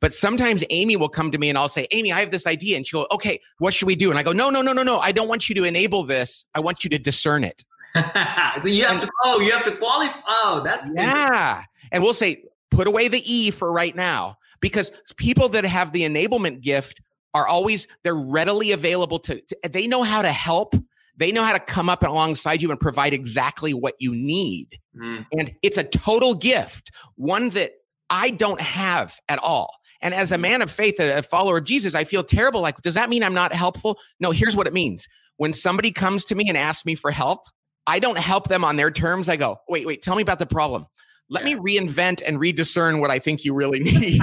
[0.00, 2.76] But sometimes Amy will come to me and I'll say, Amy, I have this idea.
[2.76, 4.10] And she'll go, okay, what should we do?
[4.10, 4.98] And I go, no, no, no, no, no.
[4.98, 6.44] I don't want you to enable this.
[6.54, 7.64] I want you to discern it.
[8.60, 12.42] so you have to oh you have to qualify oh that's yeah and we'll say
[12.68, 17.00] put away the e for right now because people that have the enablement gift
[17.34, 20.74] are always they're readily available to, to they know how to help
[21.16, 25.24] they know how to come up alongside you and provide exactly what you need mm.
[25.32, 27.72] and it's a total gift one that
[28.10, 30.42] i don't have at all and as a mm.
[30.42, 33.34] man of faith a follower of jesus i feel terrible like does that mean i'm
[33.34, 36.94] not helpful no here's what it means when somebody comes to me and asks me
[36.94, 37.46] for help
[37.86, 39.28] I don't help them on their terms.
[39.28, 40.86] I go, wait, wait, tell me about the problem.
[41.30, 41.56] Let yeah.
[41.56, 44.22] me reinvent and rediscern what I think you really need.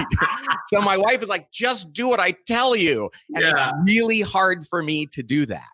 [0.67, 3.09] so my wife is like, just do what I tell you.
[3.33, 3.51] And yeah.
[3.51, 5.69] it's really hard for me to do that.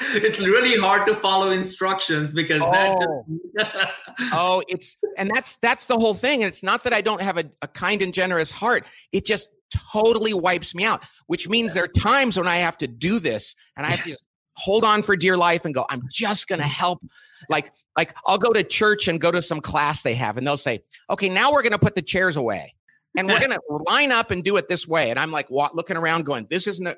[0.00, 3.30] It's really hard to follow instructions because oh.
[3.54, 3.90] that
[4.32, 7.36] oh it's and that's that's the whole thing and it's not that i don't have
[7.36, 9.50] a, a kind and generous heart it just
[9.92, 11.82] totally wipes me out which means yeah.
[11.82, 14.16] there are times when i have to do this and i have to
[14.58, 16.72] hold on for dear life and go, I'm just going to mm-hmm.
[16.72, 17.00] help.
[17.48, 20.56] Like, like I'll go to church and go to some class they have, and they'll
[20.56, 22.74] say, okay, now we're going to put the chairs away
[23.16, 25.10] and we're going to line up and do it this way.
[25.10, 26.96] And I'm like, what, looking around going, this isn't a,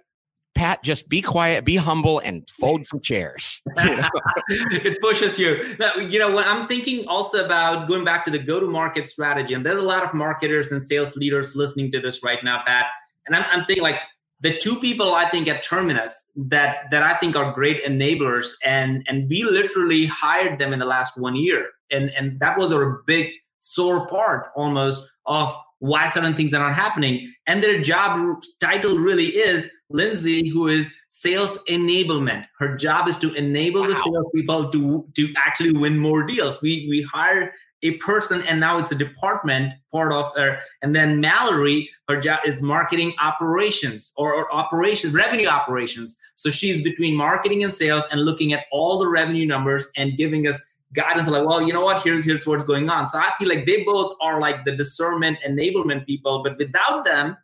[0.55, 3.63] Pat, just be quiet, be humble, and fold some chairs.
[3.77, 5.77] it pushes you.
[5.97, 9.55] You know, when I'm thinking also about going back to the go to market strategy,
[9.55, 12.87] and there's a lot of marketers and sales leaders listening to this right now, Pat.
[13.27, 14.01] And I'm, I'm thinking, like,
[14.41, 19.05] the two people I think at Terminus that that I think are great enablers, and
[19.07, 22.97] and we literally hired them in the last one year, and and that was a
[23.07, 27.33] big sore part almost of why certain things are not happening.
[27.47, 32.47] And their job title really is Lindsay, who is sales enablement.
[32.59, 33.88] Her job is to enable wow.
[33.88, 36.61] the salespeople to, to actually win more deals.
[36.62, 41.21] We, we hire a person and now it's a department part of her and then
[41.21, 47.64] mallory her job is marketing operations or, or, operations revenue operations so she's between marketing
[47.64, 51.62] and sales and looking at all the revenue numbers and giving us guidance like well
[51.62, 52.03] you know what?
[52.03, 53.09] Here's here's what's going on.
[53.09, 57.37] So i feel like they both are like the discernment enablement people but without them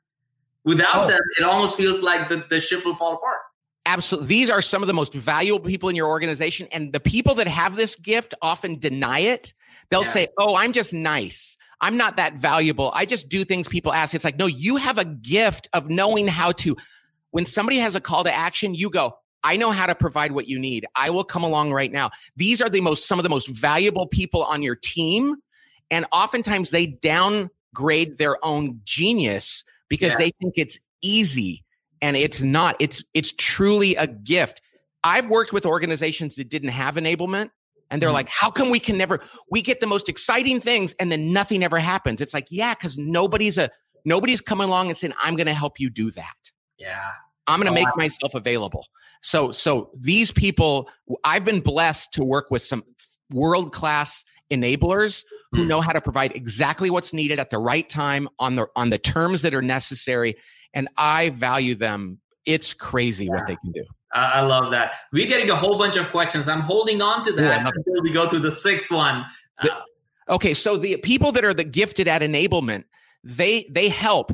[0.64, 1.08] without oh.
[1.08, 3.38] them it almost feels like the, the ship will fall apart.
[3.84, 7.34] Absolutely these are some of the most valuable people in your organization and the people
[7.36, 9.54] that have this gift often deny it.
[9.90, 10.08] They'll yeah.
[10.08, 11.56] say oh i'm just nice.
[11.78, 12.90] I'm not that valuable.
[12.94, 14.14] I just do things people ask.
[14.14, 16.76] It's like no you have a gift of knowing how to
[17.30, 20.48] when somebody has a call to action you go I know how to provide what
[20.48, 20.86] you need.
[20.96, 22.10] I will come along right now.
[22.36, 25.36] These are the most some of the most valuable people on your team
[25.90, 30.18] and oftentimes they downgrade their own genius because yeah.
[30.18, 31.64] they think it's easy
[32.02, 32.74] and it's not.
[32.80, 34.60] It's it's truly a gift.
[35.04, 37.50] I've worked with organizations that didn't have enablement
[37.90, 38.14] and they're mm-hmm.
[38.14, 41.62] like, how come we can never, we get the most exciting things and then nothing
[41.62, 42.20] ever happens?
[42.20, 43.70] It's like, yeah, because nobody's a,
[44.04, 46.50] nobody's coming along and saying, I'm going to help you do that.
[46.78, 47.12] Yeah.
[47.46, 48.86] I'm going to oh, make myself available.
[49.22, 50.88] So, so these people,
[51.24, 52.84] I've been blessed to work with some
[53.30, 55.68] world class enablers who hmm.
[55.68, 58.98] know how to provide exactly what's needed at the right time on the on the
[58.98, 60.36] terms that are necessary,
[60.72, 62.20] and I value them.
[62.44, 63.32] It's crazy yeah.
[63.32, 63.84] what they can do.
[64.12, 64.94] I love that.
[65.12, 66.48] We're getting a whole bunch of questions.
[66.48, 69.24] I'm holding on to that yeah, until we go to the sixth one.
[69.62, 69.80] The, uh,
[70.30, 72.84] okay, so the people that are the gifted at enablement,
[73.24, 74.32] they they help,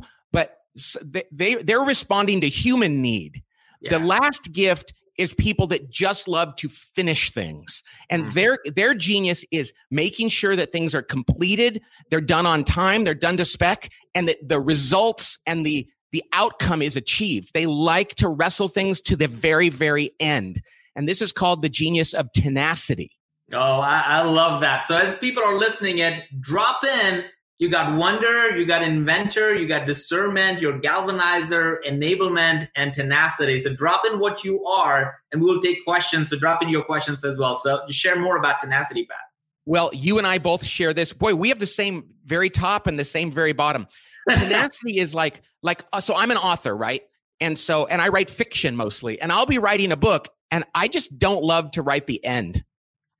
[1.02, 3.42] they, they they're responding to human need.
[3.80, 3.98] Yeah.
[3.98, 8.32] The last gift is people that just love to finish things and mm-hmm.
[8.34, 13.14] their their genius is making sure that things are completed they're done on time they're
[13.14, 18.14] done to spec and that the results and the the outcome is achieved they like
[18.14, 20.62] to wrestle things to the very very end
[20.96, 23.10] and this is called the genius of tenacity
[23.52, 27.24] oh i, I love that so as people are listening it drop in
[27.62, 33.56] you got wonder, you got inventor, you got discernment, your galvanizer, enablement, and tenacity.
[33.56, 36.30] So drop in what you are, and we'll take questions.
[36.30, 37.54] So drop in your questions as well.
[37.54, 39.20] So just share more about tenacity, Pat.
[39.64, 41.12] Well, you and I both share this.
[41.12, 43.86] Boy, we have the same very top and the same very bottom.
[44.28, 46.16] Tenacity is like like uh, so.
[46.16, 47.02] I'm an author, right?
[47.38, 50.88] And so and I write fiction mostly, and I'll be writing a book, and I
[50.88, 52.64] just don't love to write the end.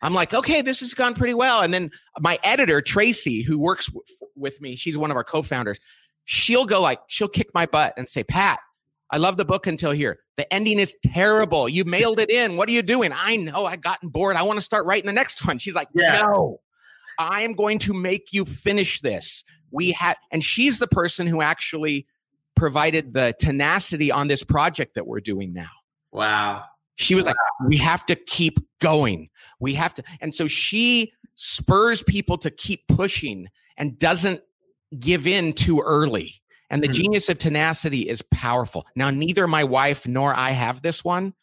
[0.02, 1.60] I'm like, okay, this has gone pretty well.
[1.60, 4.02] And then my editor, Tracy, who works w-
[4.34, 5.78] with me, she's one of our co-founders.
[6.24, 8.58] She'll go like, she'll kick my butt and say, Pat,
[9.10, 10.18] I love the book until here.
[10.36, 11.68] The ending is terrible.
[11.68, 12.56] You mailed it in.
[12.56, 13.12] What are you doing?
[13.14, 14.36] I know I've gotten bored.
[14.36, 15.58] I want to start writing the next one.
[15.58, 16.22] She's like, yeah.
[16.22, 16.60] no,
[17.18, 19.44] I am going to make you finish this.
[19.70, 22.06] We had, and she's the person who actually
[22.56, 25.70] provided the tenacity on this project that we're doing now.
[26.10, 26.64] Wow.
[26.96, 29.28] She was like, we have to keep going.
[29.60, 30.04] We have to.
[30.20, 34.42] And so she spurs people to keep pushing and doesn't
[34.98, 36.34] give in too early.
[36.70, 36.94] And the mm-hmm.
[36.94, 38.86] genius of tenacity is powerful.
[38.96, 41.34] Now, neither my wife nor I have this one.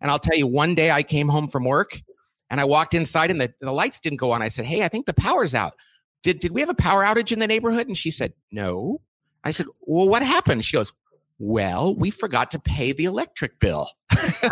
[0.00, 2.00] And I'll tell you, one day I came home from work
[2.50, 4.42] and I walked inside and the, the lights didn't go on.
[4.42, 5.74] I said, Hey, I think the power's out.
[6.22, 7.88] Did, did we have a power outage in the neighborhood?
[7.88, 9.00] And she said, No.
[9.42, 10.64] I said, Well, what happened?
[10.64, 10.92] She goes,
[11.38, 13.90] well, we forgot to pay the electric bill.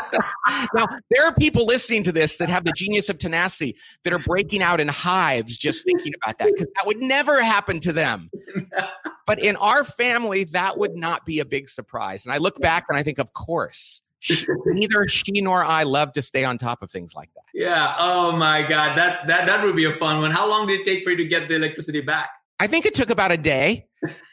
[0.74, 4.18] now, there are people listening to this that have the genius of tenacity that are
[4.18, 8.30] breaking out in hives just thinking about that because that would never happen to them.
[9.26, 12.26] But in our family, that would not be a big surprise.
[12.26, 14.02] And I look back and I think, of course,
[14.66, 17.44] neither she nor I love to stay on top of things like that.
[17.54, 17.94] Yeah.
[17.98, 18.96] Oh my God.
[18.96, 20.30] That's that that would be a fun one.
[20.30, 22.30] How long did it take for you to get the electricity back?
[22.60, 23.86] I think it took about a day.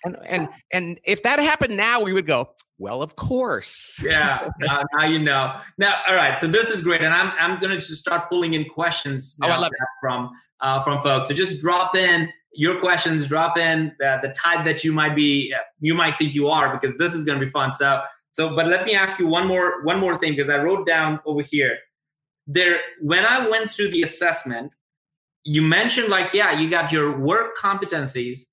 [0.04, 3.98] And and and if that happened now, we would go, well, of course.
[4.04, 5.56] yeah, now, now, you know.
[5.78, 6.40] Now, all right.
[6.42, 9.48] So this is great, and I'm I'm going to just start pulling in questions oh,
[9.48, 10.30] I love from
[10.60, 11.30] uh, from folks.
[11.30, 13.28] So just drop in your questions.
[13.28, 16.98] Drop in the, the type that you might be you might think you are because
[16.98, 17.72] this is going to be fun.
[17.72, 20.88] So so, but let me ask you one more one more thing because I wrote
[20.88, 21.78] down over here.
[22.48, 24.72] There, when I went through the assessment,
[25.44, 28.46] you mentioned like yeah you got your work competencies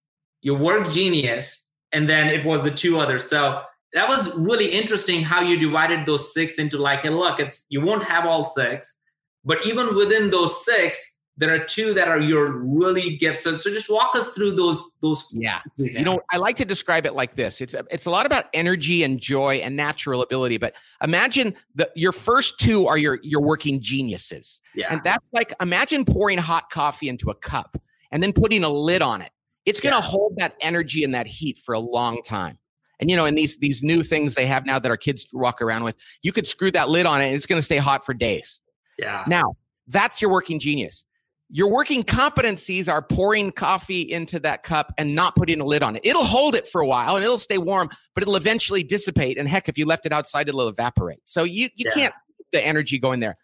[0.43, 3.29] your work genius and then it was the two others.
[3.29, 3.63] So
[3.95, 7.81] that was really interesting how you divided those six into like hey look it's you
[7.81, 9.01] won't have all six
[9.45, 13.45] but even within those six there are two that are your really gifts.
[13.45, 15.25] So, so just walk us through those those.
[15.33, 17.61] Yeah, you know, I like to describe it like this.
[17.61, 20.59] It's a, it's a lot about energy and joy and natural ability.
[20.59, 24.61] But imagine the your first two are your your working geniuses.
[24.75, 27.81] Yeah, and that's like imagine pouring hot coffee into a cup
[28.11, 29.31] and then putting a lid on it.
[29.65, 30.11] It's going to yeah.
[30.11, 32.59] hold that energy and that heat for a long time.
[33.01, 35.63] And you know, in these these new things they have now that our kids walk
[35.63, 38.05] around with, you could screw that lid on it and it's going to stay hot
[38.05, 38.61] for days.
[38.99, 39.23] Yeah.
[39.29, 39.55] Now,
[39.87, 41.05] that's your working genius.
[41.51, 45.97] Your working competencies are pouring coffee into that cup and not putting a lid on
[45.97, 46.03] it.
[46.05, 49.39] It'll hold it for a while and it'll stay warm, but it'll eventually dissipate.
[49.39, 51.21] And heck, if you left it outside, it'll evaporate.
[51.25, 51.91] So you, you yeah.
[51.91, 52.15] can't
[52.53, 53.37] the energy going there.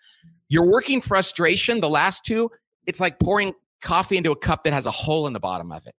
[0.49, 2.51] Your working frustration, the last two,
[2.87, 5.87] it's like pouring coffee into a cup that has a hole in the bottom of
[5.87, 5.95] it.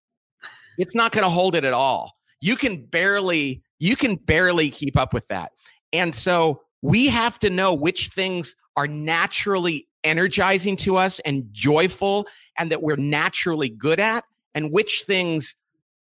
[0.78, 2.14] It's not going to hold it at all.
[2.41, 5.51] You can barely, you can barely keep up with that.
[5.93, 12.28] And so we have to know which things are naturally energizing to us and joyful
[12.57, 14.23] and that we're naturally good at
[14.53, 15.55] and which things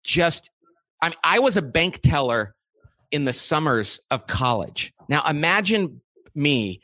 [0.05, 0.51] just
[1.01, 2.55] I mean, I was a bank teller
[3.11, 4.93] in the summers of college.
[5.09, 6.01] Now imagine
[6.35, 6.81] me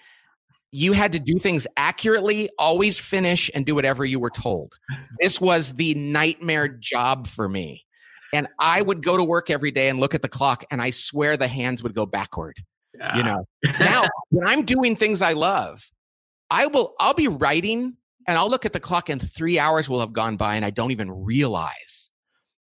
[0.75, 4.75] you had to do things accurately, always finish and do whatever you were told.
[5.21, 7.87] This was the nightmare job for me.
[8.33, 10.91] And I would go to work every day and look at the clock and I
[10.91, 12.61] swear the hands would go backward.
[12.99, 13.17] Yeah.
[13.17, 13.47] You know.
[13.81, 15.91] now, when I'm doing things I love,
[16.51, 20.01] I will I'll be writing and I'll look at the clock and 3 hours will
[20.01, 22.11] have gone by and I don't even realize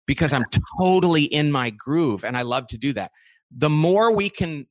[0.06, 0.46] because I'm
[0.80, 3.12] totally in my groove and I love to do that.
[3.56, 4.68] The more we can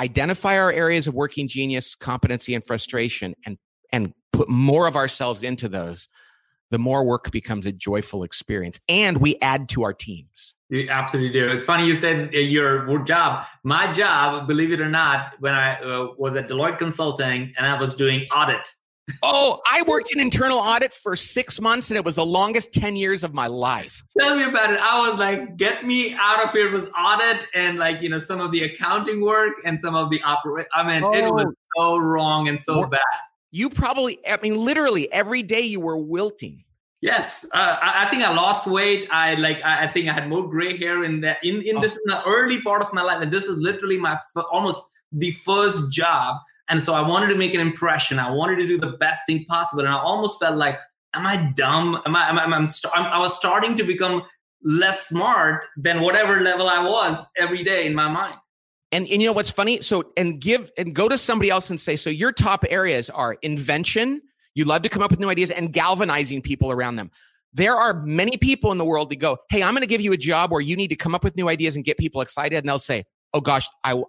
[0.00, 3.58] identify our areas of working genius, competency and frustration and
[3.92, 6.08] and put more of ourselves into those,
[6.70, 10.54] the more work becomes a joyful experience and we add to our teams.
[10.68, 11.50] You absolutely do.
[11.50, 13.44] It's funny you said uh, your job.
[13.64, 17.78] My job, believe it or not, when I uh, was at Deloitte Consulting and I
[17.78, 18.68] was doing audit.
[19.24, 22.94] Oh, I worked in internal audit for six months and it was the longest 10
[22.94, 24.04] years of my life.
[24.16, 24.78] Tell me about it.
[24.78, 26.68] I was like, get me out of here.
[26.68, 30.10] It was audit and like, you know, some of the accounting work and some of
[30.10, 30.68] the operate.
[30.72, 31.12] I mean, oh.
[31.12, 33.00] it was so wrong and so bad.
[33.50, 36.64] You probably, I mean, literally every day you were wilting.
[37.00, 39.08] Yes, uh, I, I, think I lost weight.
[39.10, 39.64] I like.
[39.64, 42.22] I, I, think I had more gray hair in that in in this in the
[42.26, 46.36] early part of my life, and this is literally my f- almost the first job.
[46.68, 48.18] And so I wanted to make an impression.
[48.18, 50.78] I wanted to do the best thing possible, and I almost felt like,
[51.14, 52.00] am I dumb?
[52.04, 52.28] Am I?
[52.28, 52.56] Am I?
[52.56, 54.22] am st- I'm, I was starting to become
[54.62, 58.36] less smart than whatever level I was every day in my mind.
[58.92, 59.80] And, and you know what's funny?
[59.80, 63.34] So and give and go to somebody else and say, so your top areas are
[63.42, 64.20] invention,
[64.54, 67.10] you love to come up with new ideas and galvanizing people around them.
[67.52, 70.12] There are many people in the world that go, Hey, I'm going to give you
[70.12, 72.58] a job where you need to come up with new ideas and get people excited.
[72.58, 74.02] And they'll say, Oh gosh, I,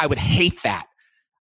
[0.00, 0.86] I would hate that.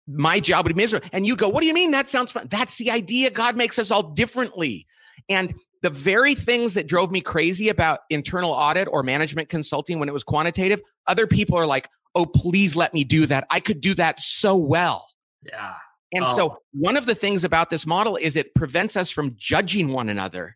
[0.08, 1.08] My job would be miserable.
[1.12, 1.92] And you go, What do you mean?
[1.92, 2.48] That sounds fun.
[2.50, 3.32] That's the idea.
[3.32, 4.86] God makes us all differently.
[5.30, 10.10] And the very things that drove me crazy about internal audit or management consulting when
[10.10, 13.46] it was quantitative, other people are like, Oh, please let me do that.
[13.50, 15.08] I could do that so well.
[15.44, 15.76] Yeah.
[16.14, 16.36] And oh.
[16.36, 20.08] so, one of the things about this model is it prevents us from judging one
[20.08, 20.56] another,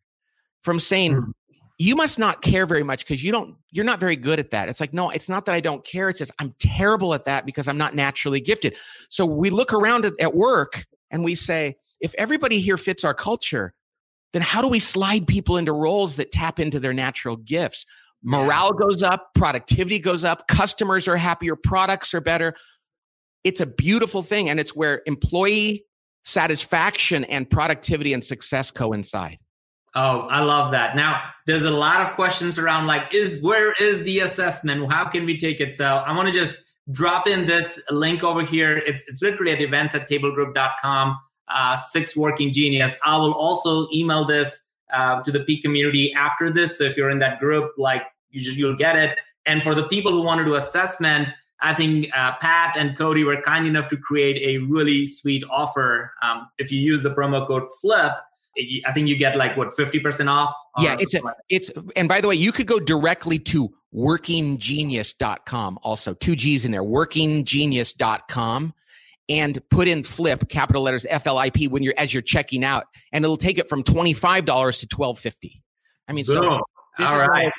[0.63, 1.31] from saying, mm.
[1.77, 4.69] you must not care very much because you don't, you're not very good at that.
[4.69, 6.09] It's like, no, it's not that I don't care.
[6.09, 8.77] It's just I'm terrible at that because I'm not naturally gifted.
[9.09, 13.13] So, we look around at, at work and we say, if everybody here fits our
[13.13, 13.73] culture,
[14.31, 17.85] then how do we slide people into roles that tap into their natural gifts?
[18.21, 22.53] Morale goes up, productivity goes up, customers are happier, products are better
[23.43, 24.49] it's a beautiful thing.
[24.49, 25.85] And it's where employee
[26.23, 29.37] satisfaction and productivity and success coincide.
[29.95, 30.95] Oh, I love that.
[30.95, 34.91] Now, there's a lot of questions around like, is where is the assessment?
[34.91, 35.73] How can we take it?
[35.73, 38.77] So I want to just drop in this link over here.
[38.77, 41.17] It's, it's literally at events at tablegroup.com,
[41.47, 42.97] uh, six working genius.
[43.03, 46.77] I will also email this uh, to the peak community after this.
[46.77, 49.17] So if you're in that group, like you just, you'll get it.
[49.45, 51.29] And for the people who want to do assessment,
[51.61, 56.13] I think uh, Pat and Cody were kind enough to create a really sweet offer.
[56.21, 58.13] Um, if you use the promo code FLIP,
[58.85, 60.53] I think you get like what fifty percent off.
[60.79, 65.79] Yeah, it's a, it's and by the way, you could go directly to workinggenius.com.
[65.81, 68.73] Also, two G's in there, workinggenius.com,
[69.29, 72.63] and put in flip capital letters F L I P when you're as you're checking
[72.63, 75.61] out, and it'll take it from twenty five dollars to twelve fifty.
[76.07, 76.61] I mean, so Boom.
[76.97, 77.51] this All is right.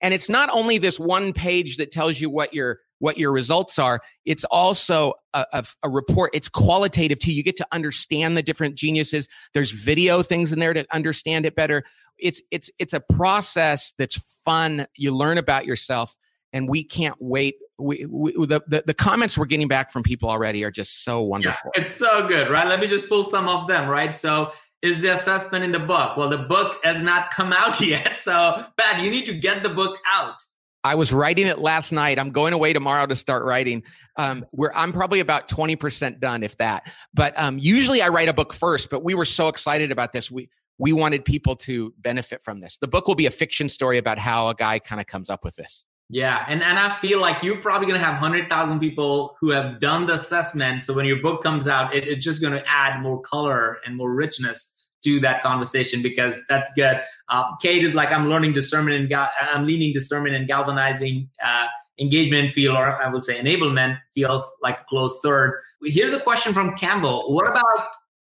[0.00, 3.78] and it's not only this one page that tells you what your what your results
[3.78, 4.00] are.
[4.24, 6.30] It's also a, a, a, report.
[6.34, 7.32] It's qualitative too.
[7.32, 9.28] You get to understand the different geniuses.
[9.54, 11.84] There's video things in there to understand it better.
[12.18, 14.86] It's it's it's a process that's fun.
[14.96, 16.16] You learn about yourself,
[16.52, 17.56] and we can't wait.
[17.78, 21.22] We, we the, the, the comments we're getting back from people already are just so
[21.22, 21.70] wonderful.
[21.76, 22.66] Yeah, it's so good, right?
[22.66, 24.12] Let me just pull some of them, right?
[24.12, 24.52] So
[24.82, 26.16] is the assessment in the book?
[26.16, 28.20] Well, the book has not come out yet.
[28.20, 30.36] So, Pat, you need to get the book out.
[30.84, 32.18] I was writing it last night.
[32.18, 33.82] I'm going away tomorrow to start writing.
[34.16, 36.90] Um, where I'm probably about 20% done, if that.
[37.12, 38.88] But um, usually I write a book first.
[38.88, 40.30] But we were so excited about this.
[40.30, 40.48] We
[40.78, 42.78] we wanted people to benefit from this.
[42.80, 45.44] The book will be a fiction story about how a guy kind of comes up
[45.44, 45.84] with this.
[46.10, 49.78] Yeah, and and I feel like you're probably gonna have hundred thousand people who have
[49.78, 50.82] done the assessment.
[50.82, 54.14] So when your book comes out, it, it's just gonna add more color and more
[54.14, 57.00] richness to that conversation because that's good.
[57.28, 61.66] Uh, Kate is like, I'm learning discernment and ga- I'm leaning discernment and galvanizing uh,
[62.00, 65.60] engagement feel, or I would say enablement feels like a close third.
[65.84, 67.32] Here's a question from Campbell.
[67.32, 67.64] What about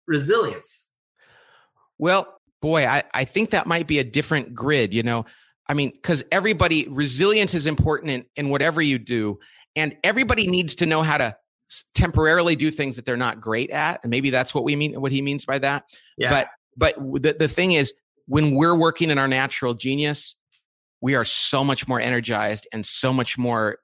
[0.06, 0.90] resilience?
[1.98, 5.24] Well, boy, I, I think that might be a different grid, you know.
[5.70, 9.38] I mean, because everybody, resilience is important in, in whatever you do.
[9.76, 11.36] And everybody needs to know how to
[11.94, 14.00] temporarily do things that they're not great at.
[14.02, 15.84] And maybe that's what we mean, what he means by that.
[16.18, 16.30] Yeah.
[16.30, 17.94] But but the, the thing is,
[18.26, 20.34] when we're working in our natural genius,
[21.00, 23.78] we are so much more energized and so much more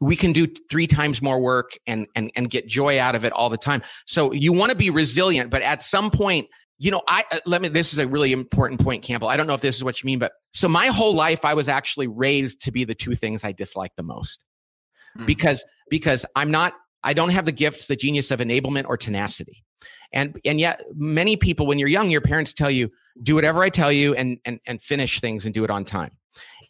[0.00, 3.32] we can do three times more work and and and get joy out of it
[3.32, 6.46] all the time so you want to be resilient but at some point
[6.84, 9.28] you know i uh, let me this is a really important point campbell.
[9.28, 11.54] I don't know if this is what you mean but so my whole life i
[11.54, 14.44] was actually raised to be the two things i dislike the most.
[15.18, 15.26] Mm.
[15.26, 19.64] because because i'm not i don't have the gifts the genius of enablement or tenacity.
[20.12, 22.90] And and yet many people when you're young your parents tell you
[23.22, 26.10] do whatever i tell you and and and finish things and do it on time.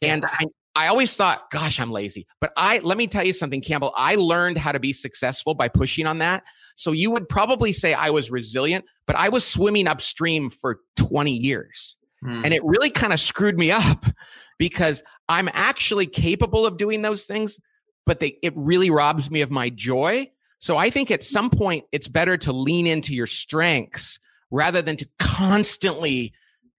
[0.00, 0.44] And i
[0.76, 2.26] I always thought, gosh, I'm lazy.
[2.40, 3.92] But I let me tell you something, Campbell.
[3.96, 6.44] I learned how to be successful by pushing on that.
[6.74, 11.30] So you would probably say I was resilient, but I was swimming upstream for 20
[11.30, 11.96] years.
[12.22, 12.42] Hmm.
[12.44, 14.06] And it really kind of screwed me up
[14.58, 17.58] because I'm actually capable of doing those things,
[18.06, 20.30] but they it really robs me of my joy
[20.64, 24.18] so I think at some point it's better to lean into your strengths
[24.50, 26.32] rather than to constantly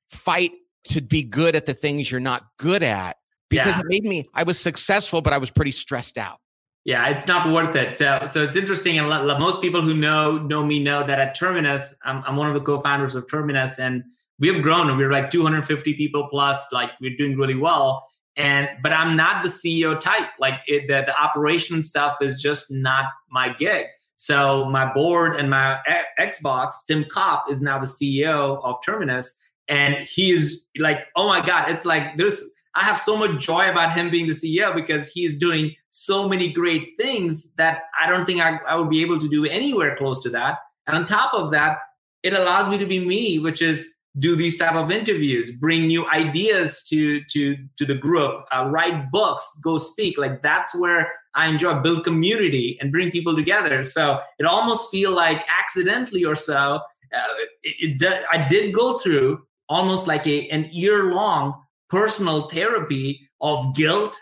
[0.09, 0.53] fight
[0.85, 3.17] to be good at the things you're not good at
[3.56, 3.80] because yeah.
[3.80, 6.38] it made me I was successful but I was pretty stressed out.
[6.84, 7.97] Yeah, it's not worth it.
[7.97, 11.97] So, so it's interesting, and most people who know know me know that at Terminus,
[12.06, 14.03] I'm, I'm one of the co-founders of Terminus, and
[14.38, 14.89] we have grown.
[14.89, 16.72] and We're like 250 people plus.
[16.72, 18.03] Like we're doing really well
[18.38, 22.72] and but i'm not the ceo type like it, the, the operation stuff is just
[22.72, 23.86] not my gig
[24.18, 25.80] so my board and my
[26.20, 29.38] xbox tim kopp is now the ceo of terminus
[29.68, 33.93] and he's like oh my god it's like there's i have so much joy about
[33.93, 38.41] him being the ceo because he's doing so many great things that i don't think
[38.41, 40.59] I, I would be able to do anywhere close to that.
[40.88, 41.80] And on top of that
[42.23, 46.07] it allows me to be me which is do these type of interviews bring new
[46.09, 50.17] ideas to to to the group uh, write books go speak.
[50.17, 53.84] Like that's where i enjoy build community and bring people together.
[53.84, 56.82] So it almost feel like accidentally or so
[57.13, 61.53] uh, it, it, i did go through almost like a an year long
[61.89, 64.17] personal therapy of guilt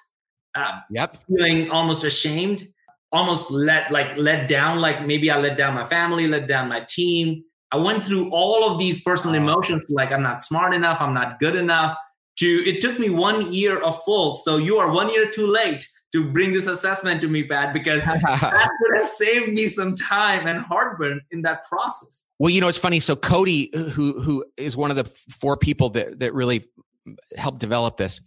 [0.55, 2.67] uh, yep feeling almost ashamed
[3.11, 6.85] almost let like let down like maybe i let down my family let down my
[6.89, 7.43] team
[7.73, 11.39] I went through all of these personal emotions like I'm not smart enough, I'm not
[11.39, 11.97] good enough.
[12.37, 14.33] To it took me one year of full.
[14.33, 18.03] So you are one year too late to bring this assessment to me, Pat, because
[18.05, 22.25] that would have saved me some time and heartburn in that process.
[22.37, 22.99] Well, you know, it's funny.
[22.99, 26.65] So Cody, who who is one of the four people that that really
[27.35, 28.21] helped develop this,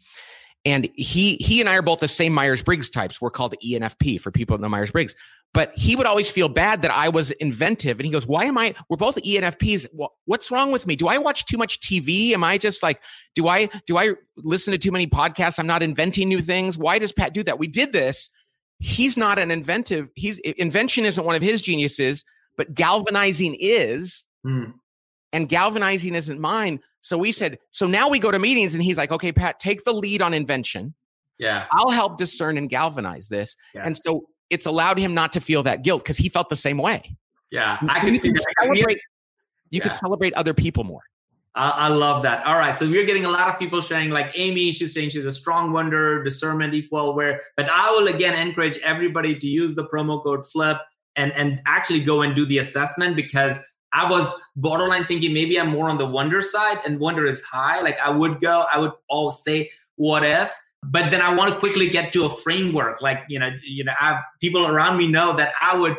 [0.64, 3.20] and he he and I are both the same Myers Briggs types.
[3.20, 5.14] We're called ENFP for people in the Myers Briggs.
[5.56, 7.98] But he would always feel bad that I was inventive.
[7.98, 8.74] And he goes, Why am I?
[8.90, 9.86] We're both ENFPs.
[10.26, 10.96] What's wrong with me?
[10.96, 12.32] Do I watch too much TV?
[12.32, 13.02] Am I just like,
[13.34, 15.58] do I do I listen to too many podcasts?
[15.58, 16.76] I'm not inventing new things.
[16.76, 17.58] Why does Pat do that?
[17.58, 18.30] We did this.
[18.80, 22.22] He's not an inventive, he's invention isn't one of his geniuses,
[22.58, 24.26] but galvanizing is.
[24.44, 24.72] Hmm.
[25.36, 26.80] And galvanizing isn't mine.
[27.02, 29.84] So we said, so now we go to meetings and he's like, okay, Pat, take
[29.84, 30.94] the lead on invention.
[31.36, 31.66] Yeah.
[31.72, 33.54] I'll help discern and galvanize this.
[33.74, 36.78] And so it's allowed him not to feel that guilt because he felt the same
[36.78, 37.18] way.
[37.50, 38.32] Yeah, I can see
[38.62, 38.98] Celebrate,
[39.68, 39.82] you yeah.
[39.82, 41.02] could celebrate other people more.
[41.54, 42.44] I, I, love that.
[42.46, 45.26] All right, so we're getting a lot of people sharing, like Amy, she's saying she's
[45.26, 47.14] a strong wonder, discernment equal.
[47.14, 50.78] Where, but I will again encourage everybody to use the promo code FLIP
[51.16, 53.58] and and actually go and do the assessment because
[53.92, 57.80] I was borderline thinking maybe I'm more on the wonder side, and wonder is high.
[57.80, 60.52] Like I would go, I would all say, what if?
[60.90, 63.02] but then I want to quickly get to a framework.
[63.02, 65.96] Like you know, you know, I people around me know that I would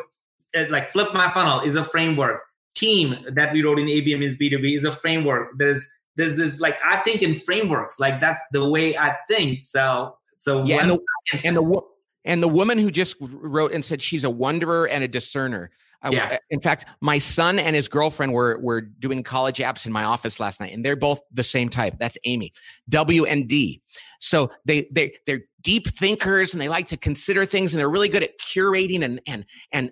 [0.56, 2.42] uh, like flip my funnel is a framework.
[2.74, 5.50] Team that we wrote in ABM is B2B is a framework.
[5.58, 5.86] There's
[6.16, 7.98] there's this like I think in frameworks.
[7.98, 9.64] Like that's the way I think.
[9.64, 10.98] So so yeah, and the,
[11.44, 11.80] and the
[12.24, 15.70] and the woman who just wrote and said she's a wanderer and a discerner.
[16.02, 16.38] I, yeah.
[16.50, 20.38] In fact, my son and his girlfriend were were doing college apps in my office
[20.38, 21.94] last night, and they're both the same type.
[21.98, 22.52] That's Amy,
[22.88, 23.82] W and D.
[24.20, 28.08] So they they they're deep thinkers, and they like to consider things, and they're really
[28.08, 29.90] good at curating and and and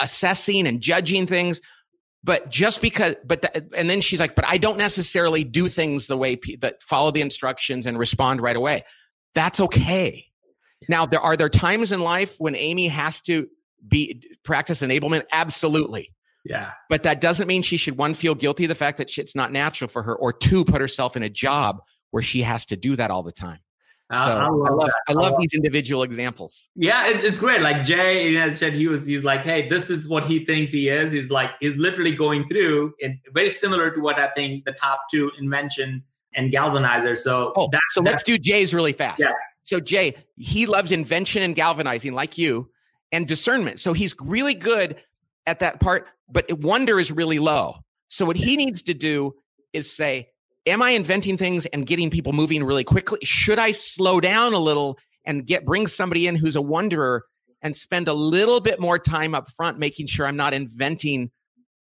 [0.00, 1.60] assessing and judging things.
[2.24, 6.06] but just because but the, and then she's like but i don't necessarily do things
[6.06, 8.82] the way pe- that follow the instructions and respond right away
[9.34, 10.26] that's okay
[10.88, 13.48] now there are there times in life when amy has to
[13.88, 16.10] be practice enablement absolutely
[16.44, 19.36] yeah but that doesn't mean she should one feel guilty of the fact that it's
[19.36, 21.80] not natural for her or two put herself in a job
[22.10, 23.60] where she has to do that all the time
[24.14, 26.70] so I, I love, I love, I love these individual examples.
[26.74, 27.60] Yeah, it's, it's great.
[27.60, 30.88] Like Jay has said, he was he's like, hey, this is what he thinks he
[30.88, 31.12] is.
[31.12, 35.00] He's like he's literally going through it, very similar to what I think the top
[35.10, 36.02] two invention
[36.34, 37.18] and galvanizer.
[37.18, 39.20] So oh, so let's do Jay's really fast.
[39.20, 39.32] Yeah.
[39.64, 42.70] So Jay, he loves invention and galvanizing like you,
[43.12, 43.80] and discernment.
[43.80, 44.96] So he's really good
[45.46, 47.76] at that part, but wonder is really low.
[48.08, 49.34] So what he needs to do
[49.72, 50.28] is say,
[50.66, 53.18] am I inventing things and getting people moving really quickly?
[53.22, 57.24] Should I slow down a little and get bring somebody in who's a wonderer
[57.62, 61.30] and spend a little bit more time up front making sure I'm not inventing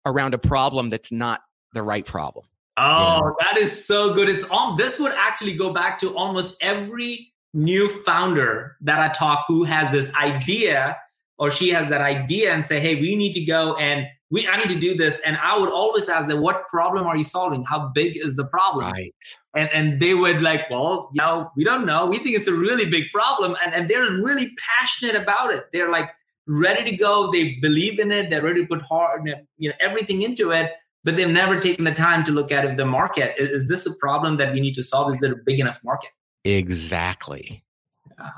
[0.05, 1.41] around a problem that's not
[1.73, 2.45] the right problem?
[2.77, 3.35] Oh, you know?
[3.41, 4.29] that is so good.
[4.29, 9.45] It's all this would actually go back to almost every new founder that I talk
[9.47, 10.97] who has this idea
[11.37, 14.57] or she has that idea and say, hey, we need to go and we I
[14.57, 15.19] need to do this.
[15.25, 17.63] And I would always ask them, what problem are you solving?
[17.63, 18.91] How big is the problem?
[18.91, 19.13] Right.
[19.55, 22.05] And and they would like, well, you know, we don't know.
[22.05, 23.55] We think it's a really big problem.
[23.63, 25.65] And, and they're really passionate about it.
[25.71, 26.09] They're like
[26.47, 27.31] ready to go.
[27.31, 28.29] They believe in it.
[28.29, 30.71] They're ready to put hard, you know, everything into it.
[31.03, 33.85] But they've never taken the time to look at if the market is, is this
[33.85, 35.13] a problem that we need to solve?
[35.13, 36.11] Is there a big enough market?
[36.45, 37.62] Exactly.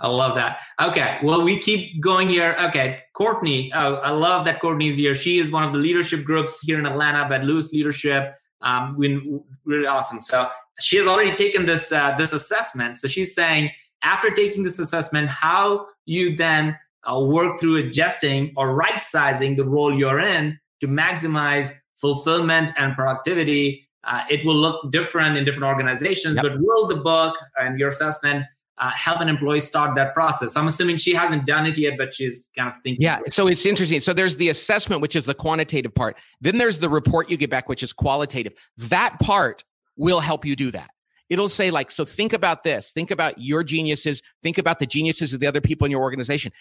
[0.02, 0.60] I love that.
[0.82, 1.20] Okay.
[1.24, 2.56] Well, we keep going here.
[2.60, 3.00] Okay.
[3.14, 3.72] Courtney.
[3.74, 5.16] Oh, I love that Courtney's here.
[5.16, 8.36] She is one of the leadership groups here in Atlanta, but Lewis Leadership.
[8.62, 10.22] Um, been really awesome.
[10.22, 12.98] So she has already taken this uh, this assessment.
[12.98, 13.70] So she's saying
[14.02, 16.78] after taking this assessment, how you then
[17.10, 22.96] uh, work through adjusting or right sizing the role you're in to maximize fulfillment and
[22.96, 23.88] productivity.
[24.04, 26.44] Uh, it will look different in different organizations, yep.
[26.44, 28.46] but will the book and your assessment
[28.78, 30.54] uh, help an employee start that process.
[30.54, 33.02] So I'm assuming she hasn't done it yet, but she's kind of thinking.
[33.02, 33.20] Yeah.
[33.30, 34.00] So it's interesting.
[34.02, 36.18] So there's the assessment, which is the quantitative part.
[36.42, 38.54] Then there's the report you get back, which is qualitative.
[38.78, 39.64] That part
[39.96, 40.90] will help you do that.
[41.30, 42.92] It'll say, like, so think about this.
[42.92, 44.22] Think about your geniuses.
[44.44, 46.52] Think about the geniuses of the other people in your organization.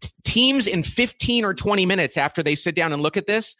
[0.00, 3.56] T- teams in 15 or 20 minutes after they sit down and look at this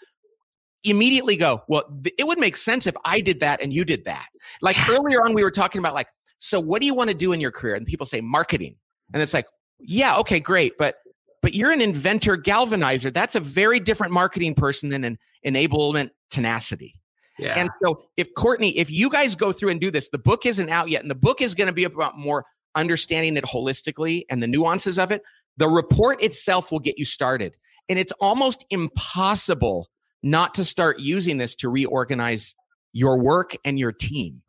[0.85, 4.05] immediately go, well, th- it would make sense if I did that and you did
[4.05, 4.29] that.
[4.63, 6.09] Like earlier on, we were talking about like,
[6.39, 7.75] so what do you want to do in your career?
[7.75, 8.77] And people say marketing.
[9.13, 9.47] And it's like,
[9.79, 10.77] yeah, okay, great.
[10.79, 10.97] But
[11.43, 13.13] but you're an inventor galvanizer.
[13.13, 16.95] That's a very different marketing person than an enablement tenacity.
[17.39, 17.55] Yeah.
[17.57, 20.71] And so if Courtney, if you guys go through and do this, the book isn't
[20.71, 24.43] out yet, and the book is going to be about more understanding it holistically and
[24.43, 25.23] the nuances of it.
[25.57, 27.57] The report itself will get you started.
[27.89, 29.89] And it's almost impossible
[30.23, 32.55] not to start using this to reorganize
[32.93, 34.43] your work and your team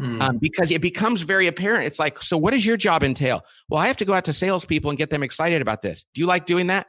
[0.00, 0.20] mm.
[0.22, 1.84] um, because it becomes very apparent.
[1.84, 3.42] It's like, so what does your job entail?
[3.68, 6.04] Well, I have to go out to salespeople and get them excited about this.
[6.14, 6.86] Do you like doing that?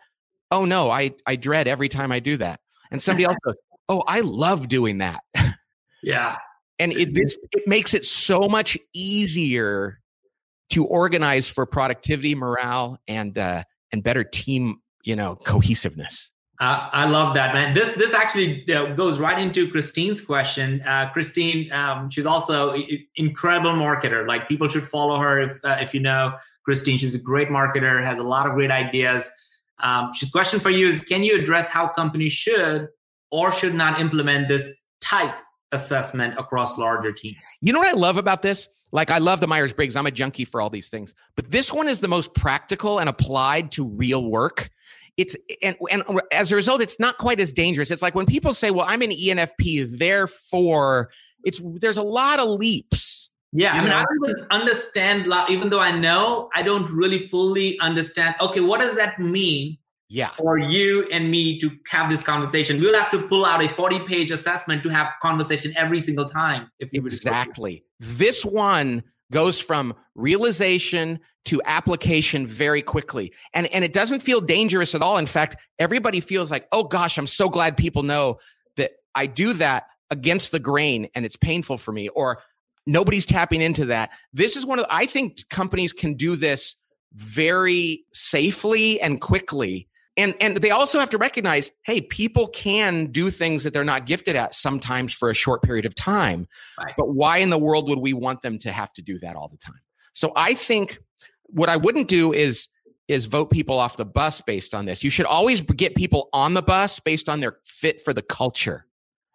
[0.50, 2.60] Oh no, I I dread every time I do that.
[2.92, 3.56] And somebody else goes,
[3.90, 5.22] oh, I love doing that.
[6.04, 6.38] Yeah.
[6.80, 10.00] and it this it makes it so much easier
[10.72, 16.32] to organize for productivity, morale, and uh, and better team, you know, cohesiveness.
[16.62, 17.74] Uh, I love that, man.
[17.74, 20.84] This this actually uh, goes right into Christine's question.
[20.84, 22.76] Uh, Christine, um, she's also
[23.16, 24.28] incredible marketer.
[24.28, 26.34] Like people should follow her if uh, if you know
[26.64, 27.00] Christine.
[27.00, 29.28] She's a great marketer, has a lot of great ideas.
[29.80, 32.90] Um, she's question for you is: Can you address how companies should
[33.32, 35.34] or should not implement this type
[35.72, 37.58] assessment across larger teams?
[37.62, 38.68] You know what I love about this?
[38.92, 39.96] Like I love the Myers Briggs.
[39.96, 43.10] I'm a junkie for all these things, but this one is the most practical and
[43.10, 44.70] applied to real work
[45.18, 47.92] it's and, and as a result, it's not quite as dangerous.
[47.92, 51.10] It's like when people say, "Well, I'm an ENFP, therefore,"
[51.44, 53.30] it's there's a lot of leaps.
[53.54, 53.98] Yeah, I mean, know?
[53.98, 55.34] I don't even understand.
[55.50, 58.36] Even though I know, I don't really fully understand.
[58.40, 59.78] Okay, what does that mean?
[60.08, 63.70] Yeah, for you and me to have this conversation, we'll have to pull out a
[63.70, 66.70] 40 page assessment to have conversation every single time.
[66.80, 73.34] If you exactly this one goes from realization to application very quickly.
[73.54, 75.18] And, and it doesn't feel dangerous at all.
[75.18, 78.38] In fact, everybody feels like, oh gosh, I'm so glad people know
[78.78, 82.44] that I do that against the grain and it's painful for me, or
[82.86, 84.12] nobody's tapping into that.
[84.34, 86.76] This is one of, I think companies can do this
[87.14, 93.30] very safely and quickly and and they also have to recognize hey people can do
[93.30, 96.48] things that they're not gifted at sometimes for a short period of time
[96.80, 96.94] right.
[96.98, 99.48] but why in the world would we want them to have to do that all
[99.48, 99.82] the time
[100.14, 101.00] so i think
[101.48, 102.68] what i wouldn't do is
[103.08, 106.54] is vote people off the bus based on this you should always get people on
[106.54, 108.86] the bus based on their fit for the culture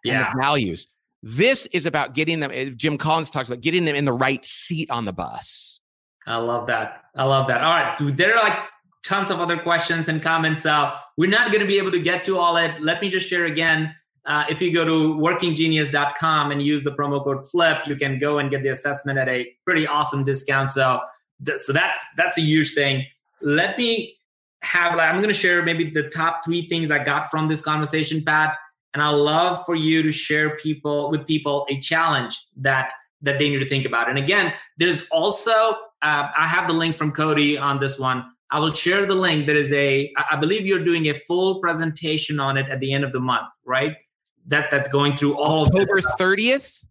[0.07, 0.29] yeah.
[0.29, 0.87] and the values.
[1.23, 2.77] This is about getting them.
[2.77, 5.79] Jim Collins talks about getting them in the right seat on the bus.
[6.25, 7.03] I love that.
[7.15, 7.63] I love that.
[7.63, 7.97] All right.
[7.97, 8.59] So there are like
[9.07, 10.65] tons of other questions and comments.
[10.65, 12.79] Uh, we're not going to be able to get to all it.
[12.81, 13.95] Let me just share again.
[14.25, 18.39] Uh, if you go to workinggenius.com and use the promo code flip, you can go
[18.39, 20.69] and get the assessment at a pretty awesome discount.
[20.69, 20.99] So,
[21.45, 23.05] th- so that's that's a huge thing.
[23.41, 24.17] Let me
[24.61, 24.95] have.
[24.95, 28.21] Like, I'm going to share maybe the top three things I got from this conversation,
[28.25, 28.57] Pat.
[28.93, 32.91] And I love for you to share people with people a challenge that
[33.21, 34.09] that they need to think about.
[34.09, 35.51] And again, there's also
[36.01, 38.25] uh, I have the link from Cody on this one.
[38.49, 39.45] I will share the link.
[39.45, 43.03] There is a, I believe you're doing a full presentation on it at the end
[43.03, 43.93] of the month, right?
[44.47, 46.85] That that's going through all of this October 30th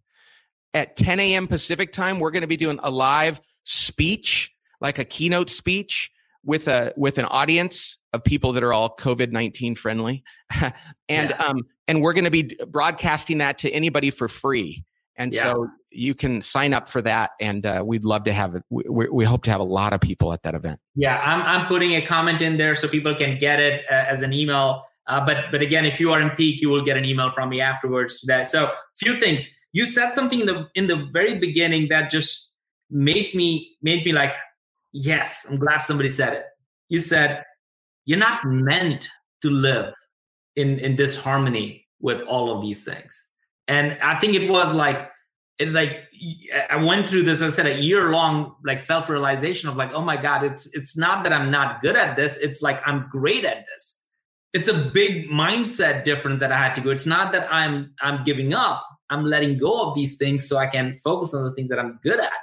[0.73, 1.47] at 10 a.m.
[1.47, 6.11] Pacific time, we're going to be doing a live speech, like a keynote speech
[6.43, 10.23] with a with an audience of people that are all COVID 19 friendly.
[10.61, 10.73] and
[11.09, 11.35] Yeah.
[11.43, 14.85] um and we're going to be broadcasting that to anybody for free.
[15.15, 15.43] And Yeah.
[15.53, 15.67] so
[15.97, 18.63] you can sign up for that and uh, we'd love to have it.
[18.69, 20.79] We, we, hope to have a lot of people at that event.
[20.95, 24.21] Yeah, I'm I'm putting a comment in there so people can get it uh, as
[24.21, 24.83] an email.
[25.07, 27.49] Uh, but but again, if you are in peak, you will get an email from
[27.49, 28.21] me afterwards.
[28.27, 28.47] That.
[28.47, 29.53] So few things.
[29.73, 32.55] You said something in the in the very beginning that just
[32.91, 34.33] made me made me like,
[34.93, 36.45] yes, I'm glad somebody said it.
[36.89, 37.43] You said
[38.05, 39.09] you're not meant
[39.41, 39.93] to live
[40.55, 43.23] in in disharmony with all of these things.
[43.67, 45.11] And I think it was like
[45.59, 46.03] it's like
[46.69, 47.41] I went through this.
[47.41, 50.97] I said a year long like self realization of like, oh my god, it's it's
[50.97, 52.37] not that I'm not good at this.
[52.37, 54.03] It's like I'm great at this.
[54.53, 56.91] It's a big mindset different that I had to go.
[56.91, 58.85] It's not that I'm I'm giving up.
[59.09, 61.99] I'm letting go of these things so I can focus on the things that I'm
[62.03, 62.33] good at.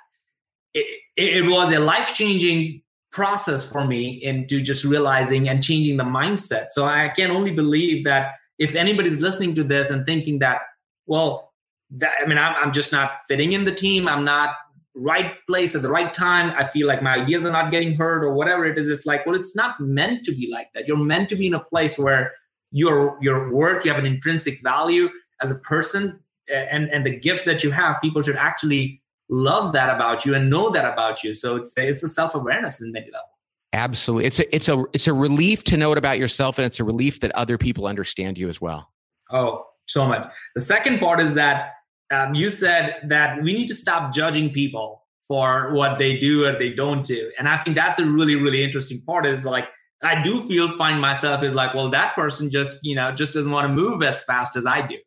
[0.73, 0.87] It,
[1.17, 6.67] it, was a life changing process for me into just realizing and changing the mindset.
[6.71, 10.63] So I can only believe that if anybody's listening to this and thinking that,
[11.07, 11.54] well,
[11.99, 14.09] that, I mean, I'm, I'm just not fitting in the team.
[14.09, 14.55] I'm not
[14.95, 16.55] right place at the right time.
[16.57, 18.89] I feel like my ideas are not getting heard or whatever it is.
[18.89, 20.87] It's like, well, it's not meant to be like that.
[20.87, 22.33] You're meant to be in a place where
[22.71, 25.09] your your worth, you have an intrinsic value
[25.41, 26.19] as a person,
[26.49, 30.51] and and the gifts that you have, people should actually love that about you and
[30.51, 31.35] know that about you.
[31.35, 33.29] So it's it's a self awareness in many levels.
[33.73, 34.27] Absolutely.
[34.27, 36.85] It's a it's a it's a relief to know it about yourself and it's a
[36.85, 38.93] relief that other people understand you as well.
[39.31, 40.33] Oh, so much.
[40.55, 41.73] The second part is that
[42.15, 46.53] um, you said that we need to stop judging people for what they do or
[46.53, 47.31] they don't do.
[47.39, 49.67] And I think that's a really, really interesting part is like,
[50.03, 53.51] I do feel find myself is like, well, that person just, you know, just doesn't
[53.51, 54.99] want to move as fast as I do.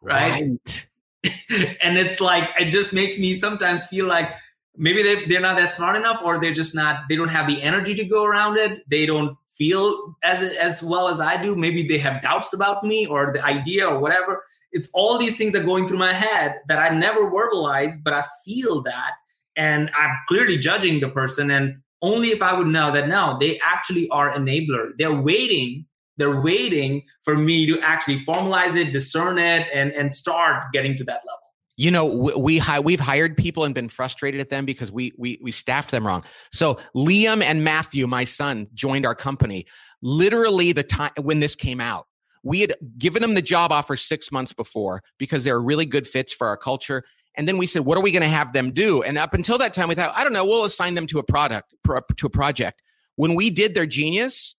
[0.00, 0.42] Right.
[0.42, 0.86] Right.
[1.82, 4.30] and it's like, it just makes me sometimes feel like
[4.76, 7.60] maybe they, they're not that smart enough or they're just not, they don't have the
[7.62, 8.80] energy to go around it.
[8.88, 11.54] They don't feel as as well as I do.
[11.54, 14.42] Maybe they have doubts about me or the idea or whatever.
[14.72, 18.12] It's all these things that are going through my head that I never verbalize, but
[18.12, 19.12] I feel that,
[19.56, 21.50] and I'm clearly judging the person.
[21.50, 24.90] And only if I would know that no, they actually are enabler.
[24.98, 25.86] They're waiting.
[26.18, 31.04] They're waiting for me to actually formalize it, discern it, and and start getting to
[31.04, 31.45] that level.
[31.76, 35.38] You know, we, we we've hired people and been frustrated at them because we we
[35.42, 36.24] we staffed them wrong.
[36.52, 39.66] So Liam and Matthew, my son, joined our company
[40.02, 42.06] literally the time when this came out.
[42.42, 46.32] We had given them the job offer six months before because they're really good fits
[46.32, 47.02] for our culture.
[47.36, 49.02] And then we said, what are we going to have them do?
[49.02, 51.22] And up until that time, we thought, I don't know, we'll assign them to a
[51.22, 52.82] product, to a project.
[53.16, 54.54] When we did their genius,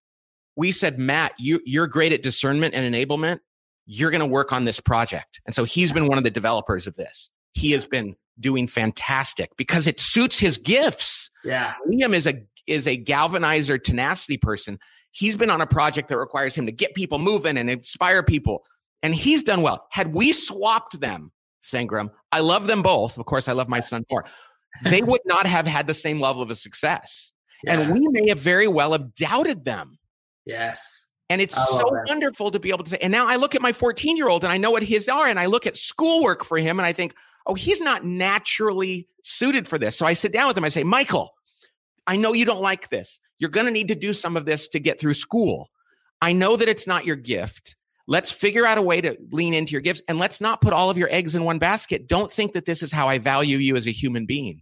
[0.55, 3.39] we said, Matt, you, you're great at discernment and enablement.
[3.87, 5.41] You're going to work on this project.
[5.45, 7.29] And so he's been one of the developers of this.
[7.53, 11.31] He has been doing fantastic because it suits his gifts.
[11.43, 11.73] Yeah.
[11.89, 14.77] Liam is a is a galvanizer tenacity person.
[15.11, 18.65] He's been on a project that requires him to get people moving and inspire people.
[19.01, 19.87] And he's done well.
[19.89, 21.31] Had we swapped them,
[21.63, 23.17] Sangram, I love them both.
[23.17, 24.25] Of course, I love my son more.
[24.83, 27.31] They would not have had the same level of a success.
[27.63, 27.79] Yeah.
[27.79, 29.97] And we may have very well have doubted them.
[30.45, 31.06] yes.
[31.29, 32.05] And it's so that.
[32.07, 32.99] wonderful to be able to say.
[33.01, 35.27] And now I look at my 14 year old and I know what his are.
[35.27, 37.13] And I look at schoolwork for him and I think,
[37.45, 39.95] oh, he's not naturally suited for this.
[39.95, 40.63] So I sit down with him.
[40.63, 41.33] I say, Michael,
[42.05, 43.19] I know you don't like this.
[43.39, 45.69] You're going to need to do some of this to get through school.
[46.21, 47.75] I know that it's not your gift.
[48.07, 50.89] Let's figure out a way to lean into your gifts and let's not put all
[50.89, 52.07] of your eggs in one basket.
[52.07, 54.61] Don't think that this is how I value you as a human being.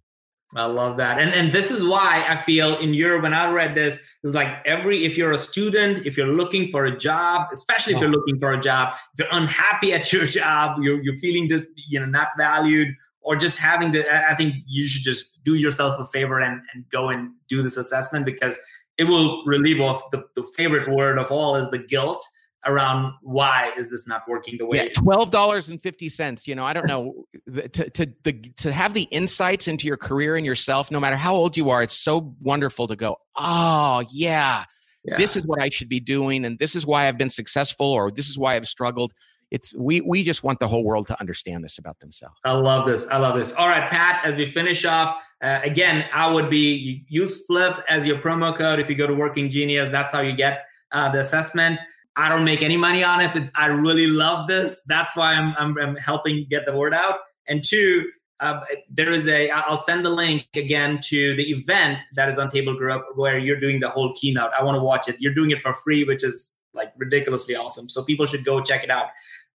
[0.56, 1.20] I love that.
[1.20, 4.48] And and this is why I feel in Europe when I read this, it's like
[4.66, 8.40] every if you're a student, if you're looking for a job, especially if you're looking
[8.40, 12.06] for a job, if you're unhappy at your job, you're you're feeling just you know
[12.06, 12.88] not valued
[13.22, 16.62] or just having the I I think you should just do yourself a favor and,
[16.74, 18.58] and go and do this assessment because
[18.98, 22.26] it will relieve off the, the favorite word of all is the guilt.
[22.66, 26.48] Around why is this not working the way yeah, twelve dollars and fifty cents.
[26.48, 30.36] You know, I don't know to to the, to have the insights into your career
[30.36, 31.84] and yourself, no matter how old you are.
[31.84, 34.66] It's so wonderful to go, oh yeah,
[35.04, 35.16] yeah.
[35.18, 38.12] this is what I should be doing, and this is why I've been successful, or
[38.12, 39.14] this is why I've struggled.
[39.52, 42.36] It's we we just want the whole world to understand this about themselves.
[42.44, 43.08] I love this.
[43.10, 43.54] I love this.
[43.54, 44.26] All right, Pat.
[44.26, 48.80] As we finish off, uh, again, I would be use Flip as your promo code
[48.80, 49.92] if you go to Working Genius.
[49.92, 51.80] That's how you get uh, the assessment.
[52.18, 53.52] I don't make any money on it.
[53.56, 54.82] I really love this.
[54.88, 57.20] That's why I'm, I'm, I'm helping get the word out.
[57.48, 58.06] And two,
[58.40, 59.50] uh, there is a.
[59.50, 63.60] I'll send the link again to the event that is on Table Group where you're
[63.60, 64.52] doing the whole keynote.
[64.58, 65.16] I want to watch it.
[65.20, 67.88] You're doing it for free, which is like ridiculously awesome.
[67.88, 69.08] So people should go check it out.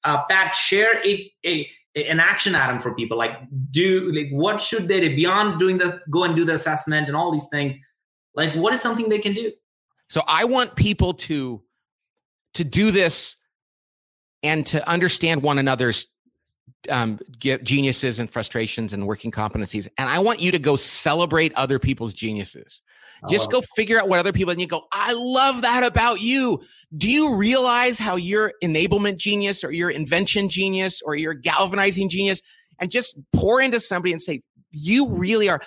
[0.04, 3.18] Uh, Pat, share a, a an action item for people.
[3.18, 3.38] Like,
[3.72, 5.94] do like what should they do beyond doing this?
[6.10, 7.78] Go and do the assessment and all these things.
[8.36, 9.52] Like, what is something they can do?
[10.10, 11.64] So I want people to
[12.56, 13.38] to do this
[14.44, 16.08] and to understand one another's
[16.90, 19.88] um, geniuses and frustrations and working competencies.
[19.98, 22.82] And I want you to go celebrate other people's geniuses.
[23.30, 26.62] Just go figure out what other people and you go, I love that about you.
[26.96, 32.42] Do you realize how your enablement genius or your invention genius or your galvanizing genius
[32.80, 35.62] and just pour into somebody and say, you really are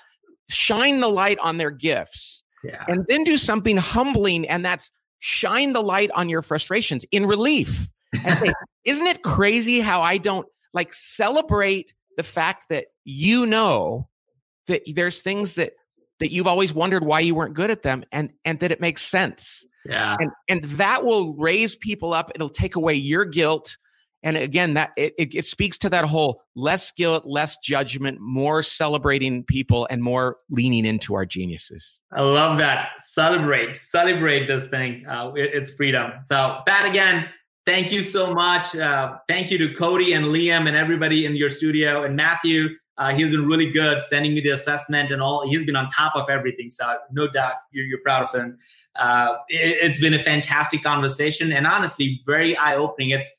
[0.48, 2.84] shine the light on their gifts yeah.
[2.86, 4.46] and then do something humbling.
[4.46, 4.90] And that's
[5.20, 7.90] shine the light on your frustrations in relief
[8.24, 8.52] and say,
[8.84, 14.08] isn't it crazy how I don't like celebrate the fact that you know
[14.66, 15.72] that there's things that
[16.20, 19.02] that you've always wondered why you weren't good at them and and that it makes
[19.02, 19.66] sense.
[19.84, 20.16] Yeah.
[20.18, 22.30] And and that will raise people up.
[22.34, 23.76] It'll take away your guilt.
[24.22, 28.62] And again, that it, it, it speaks to that whole less guilt, less judgment, more
[28.62, 32.00] celebrating people, and more leaning into our geniuses.
[32.12, 32.90] I love that.
[32.98, 35.06] Celebrate, celebrate this thing.
[35.06, 36.12] Uh, it, it's freedom.
[36.24, 37.28] So, Pat, again,
[37.64, 38.74] thank you so much.
[38.74, 42.70] Uh, thank you to Cody and Liam and everybody in your studio and Matthew.
[42.98, 45.48] Uh, he's been really good sending me the assessment and all.
[45.48, 46.70] He's been on top of everything.
[46.70, 48.58] So no doubt you're, you're proud of him.
[48.96, 53.10] Uh, it, has been a fantastic conversation and honestly very eye opening.
[53.10, 53.30] It's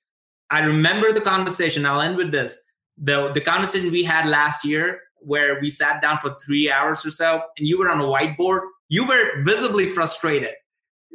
[0.52, 1.86] I remember the conversation.
[1.86, 2.60] I'll end with this.
[2.98, 7.12] The the conversation we had last year where we sat down for three hours or
[7.12, 8.62] so and you were on a whiteboard.
[8.88, 10.54] You were visibly frustrated.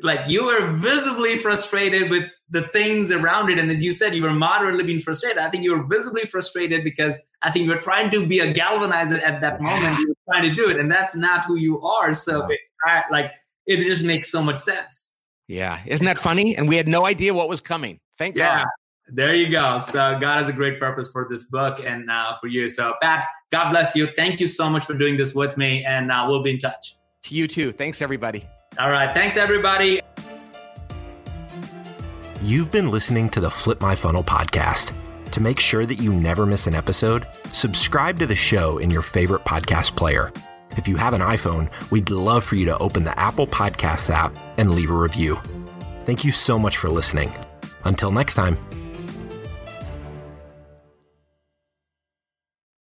[0.03, 3.59] Like you were visibly frustrated with the things around it.
[3.59, 5.39] And as you said you were moderately being frustrated.
[5.39, 8.53] I think you were visibly frustrated because i think you were trying to be a
[8.53, 9.99] galvanizer at that moment.
[9.99, 12.15] You were trying to do it and that's not who you are.
[12.15, 13.33] So it, I, like
[13.67, 15.13] it just makes so much sense.
[15.49, 15.81] Yeah.
[15.87, 16.57] Isn't that funny?
[16.57, 18.01] And we had no idea what was coming.
[18.19, 18.65] Thank yeah.
[18.65, 18.69] god
[19.09, 22.47] there you go so god has a great purpose for this book and uh, for
[22.47, 25.85] you so pat god bless you thank you so much for doing this with me
[25.85, 28.47] and uh, we'll be in touch to you too thanks everybody
[28.79, 29.13] all right.
[29.15, 30.01] Thanks, everybody.
[32.43, 34.93] You've been listening to the Flip My Funnel podcast.
[35.31, 39.03] To make sure that you never miss an episode, subscribe to the show in your
[39.03, 40.33] favorite podcast player.
[40.77, 44.37] If you have an iPhone, we'd love for you to open the Apple Podcasts app
[44.59, 45.41] and leave a review.
[46.05, 47.33] Thank you so much for listening.
[47.85, 48.59] Until next time.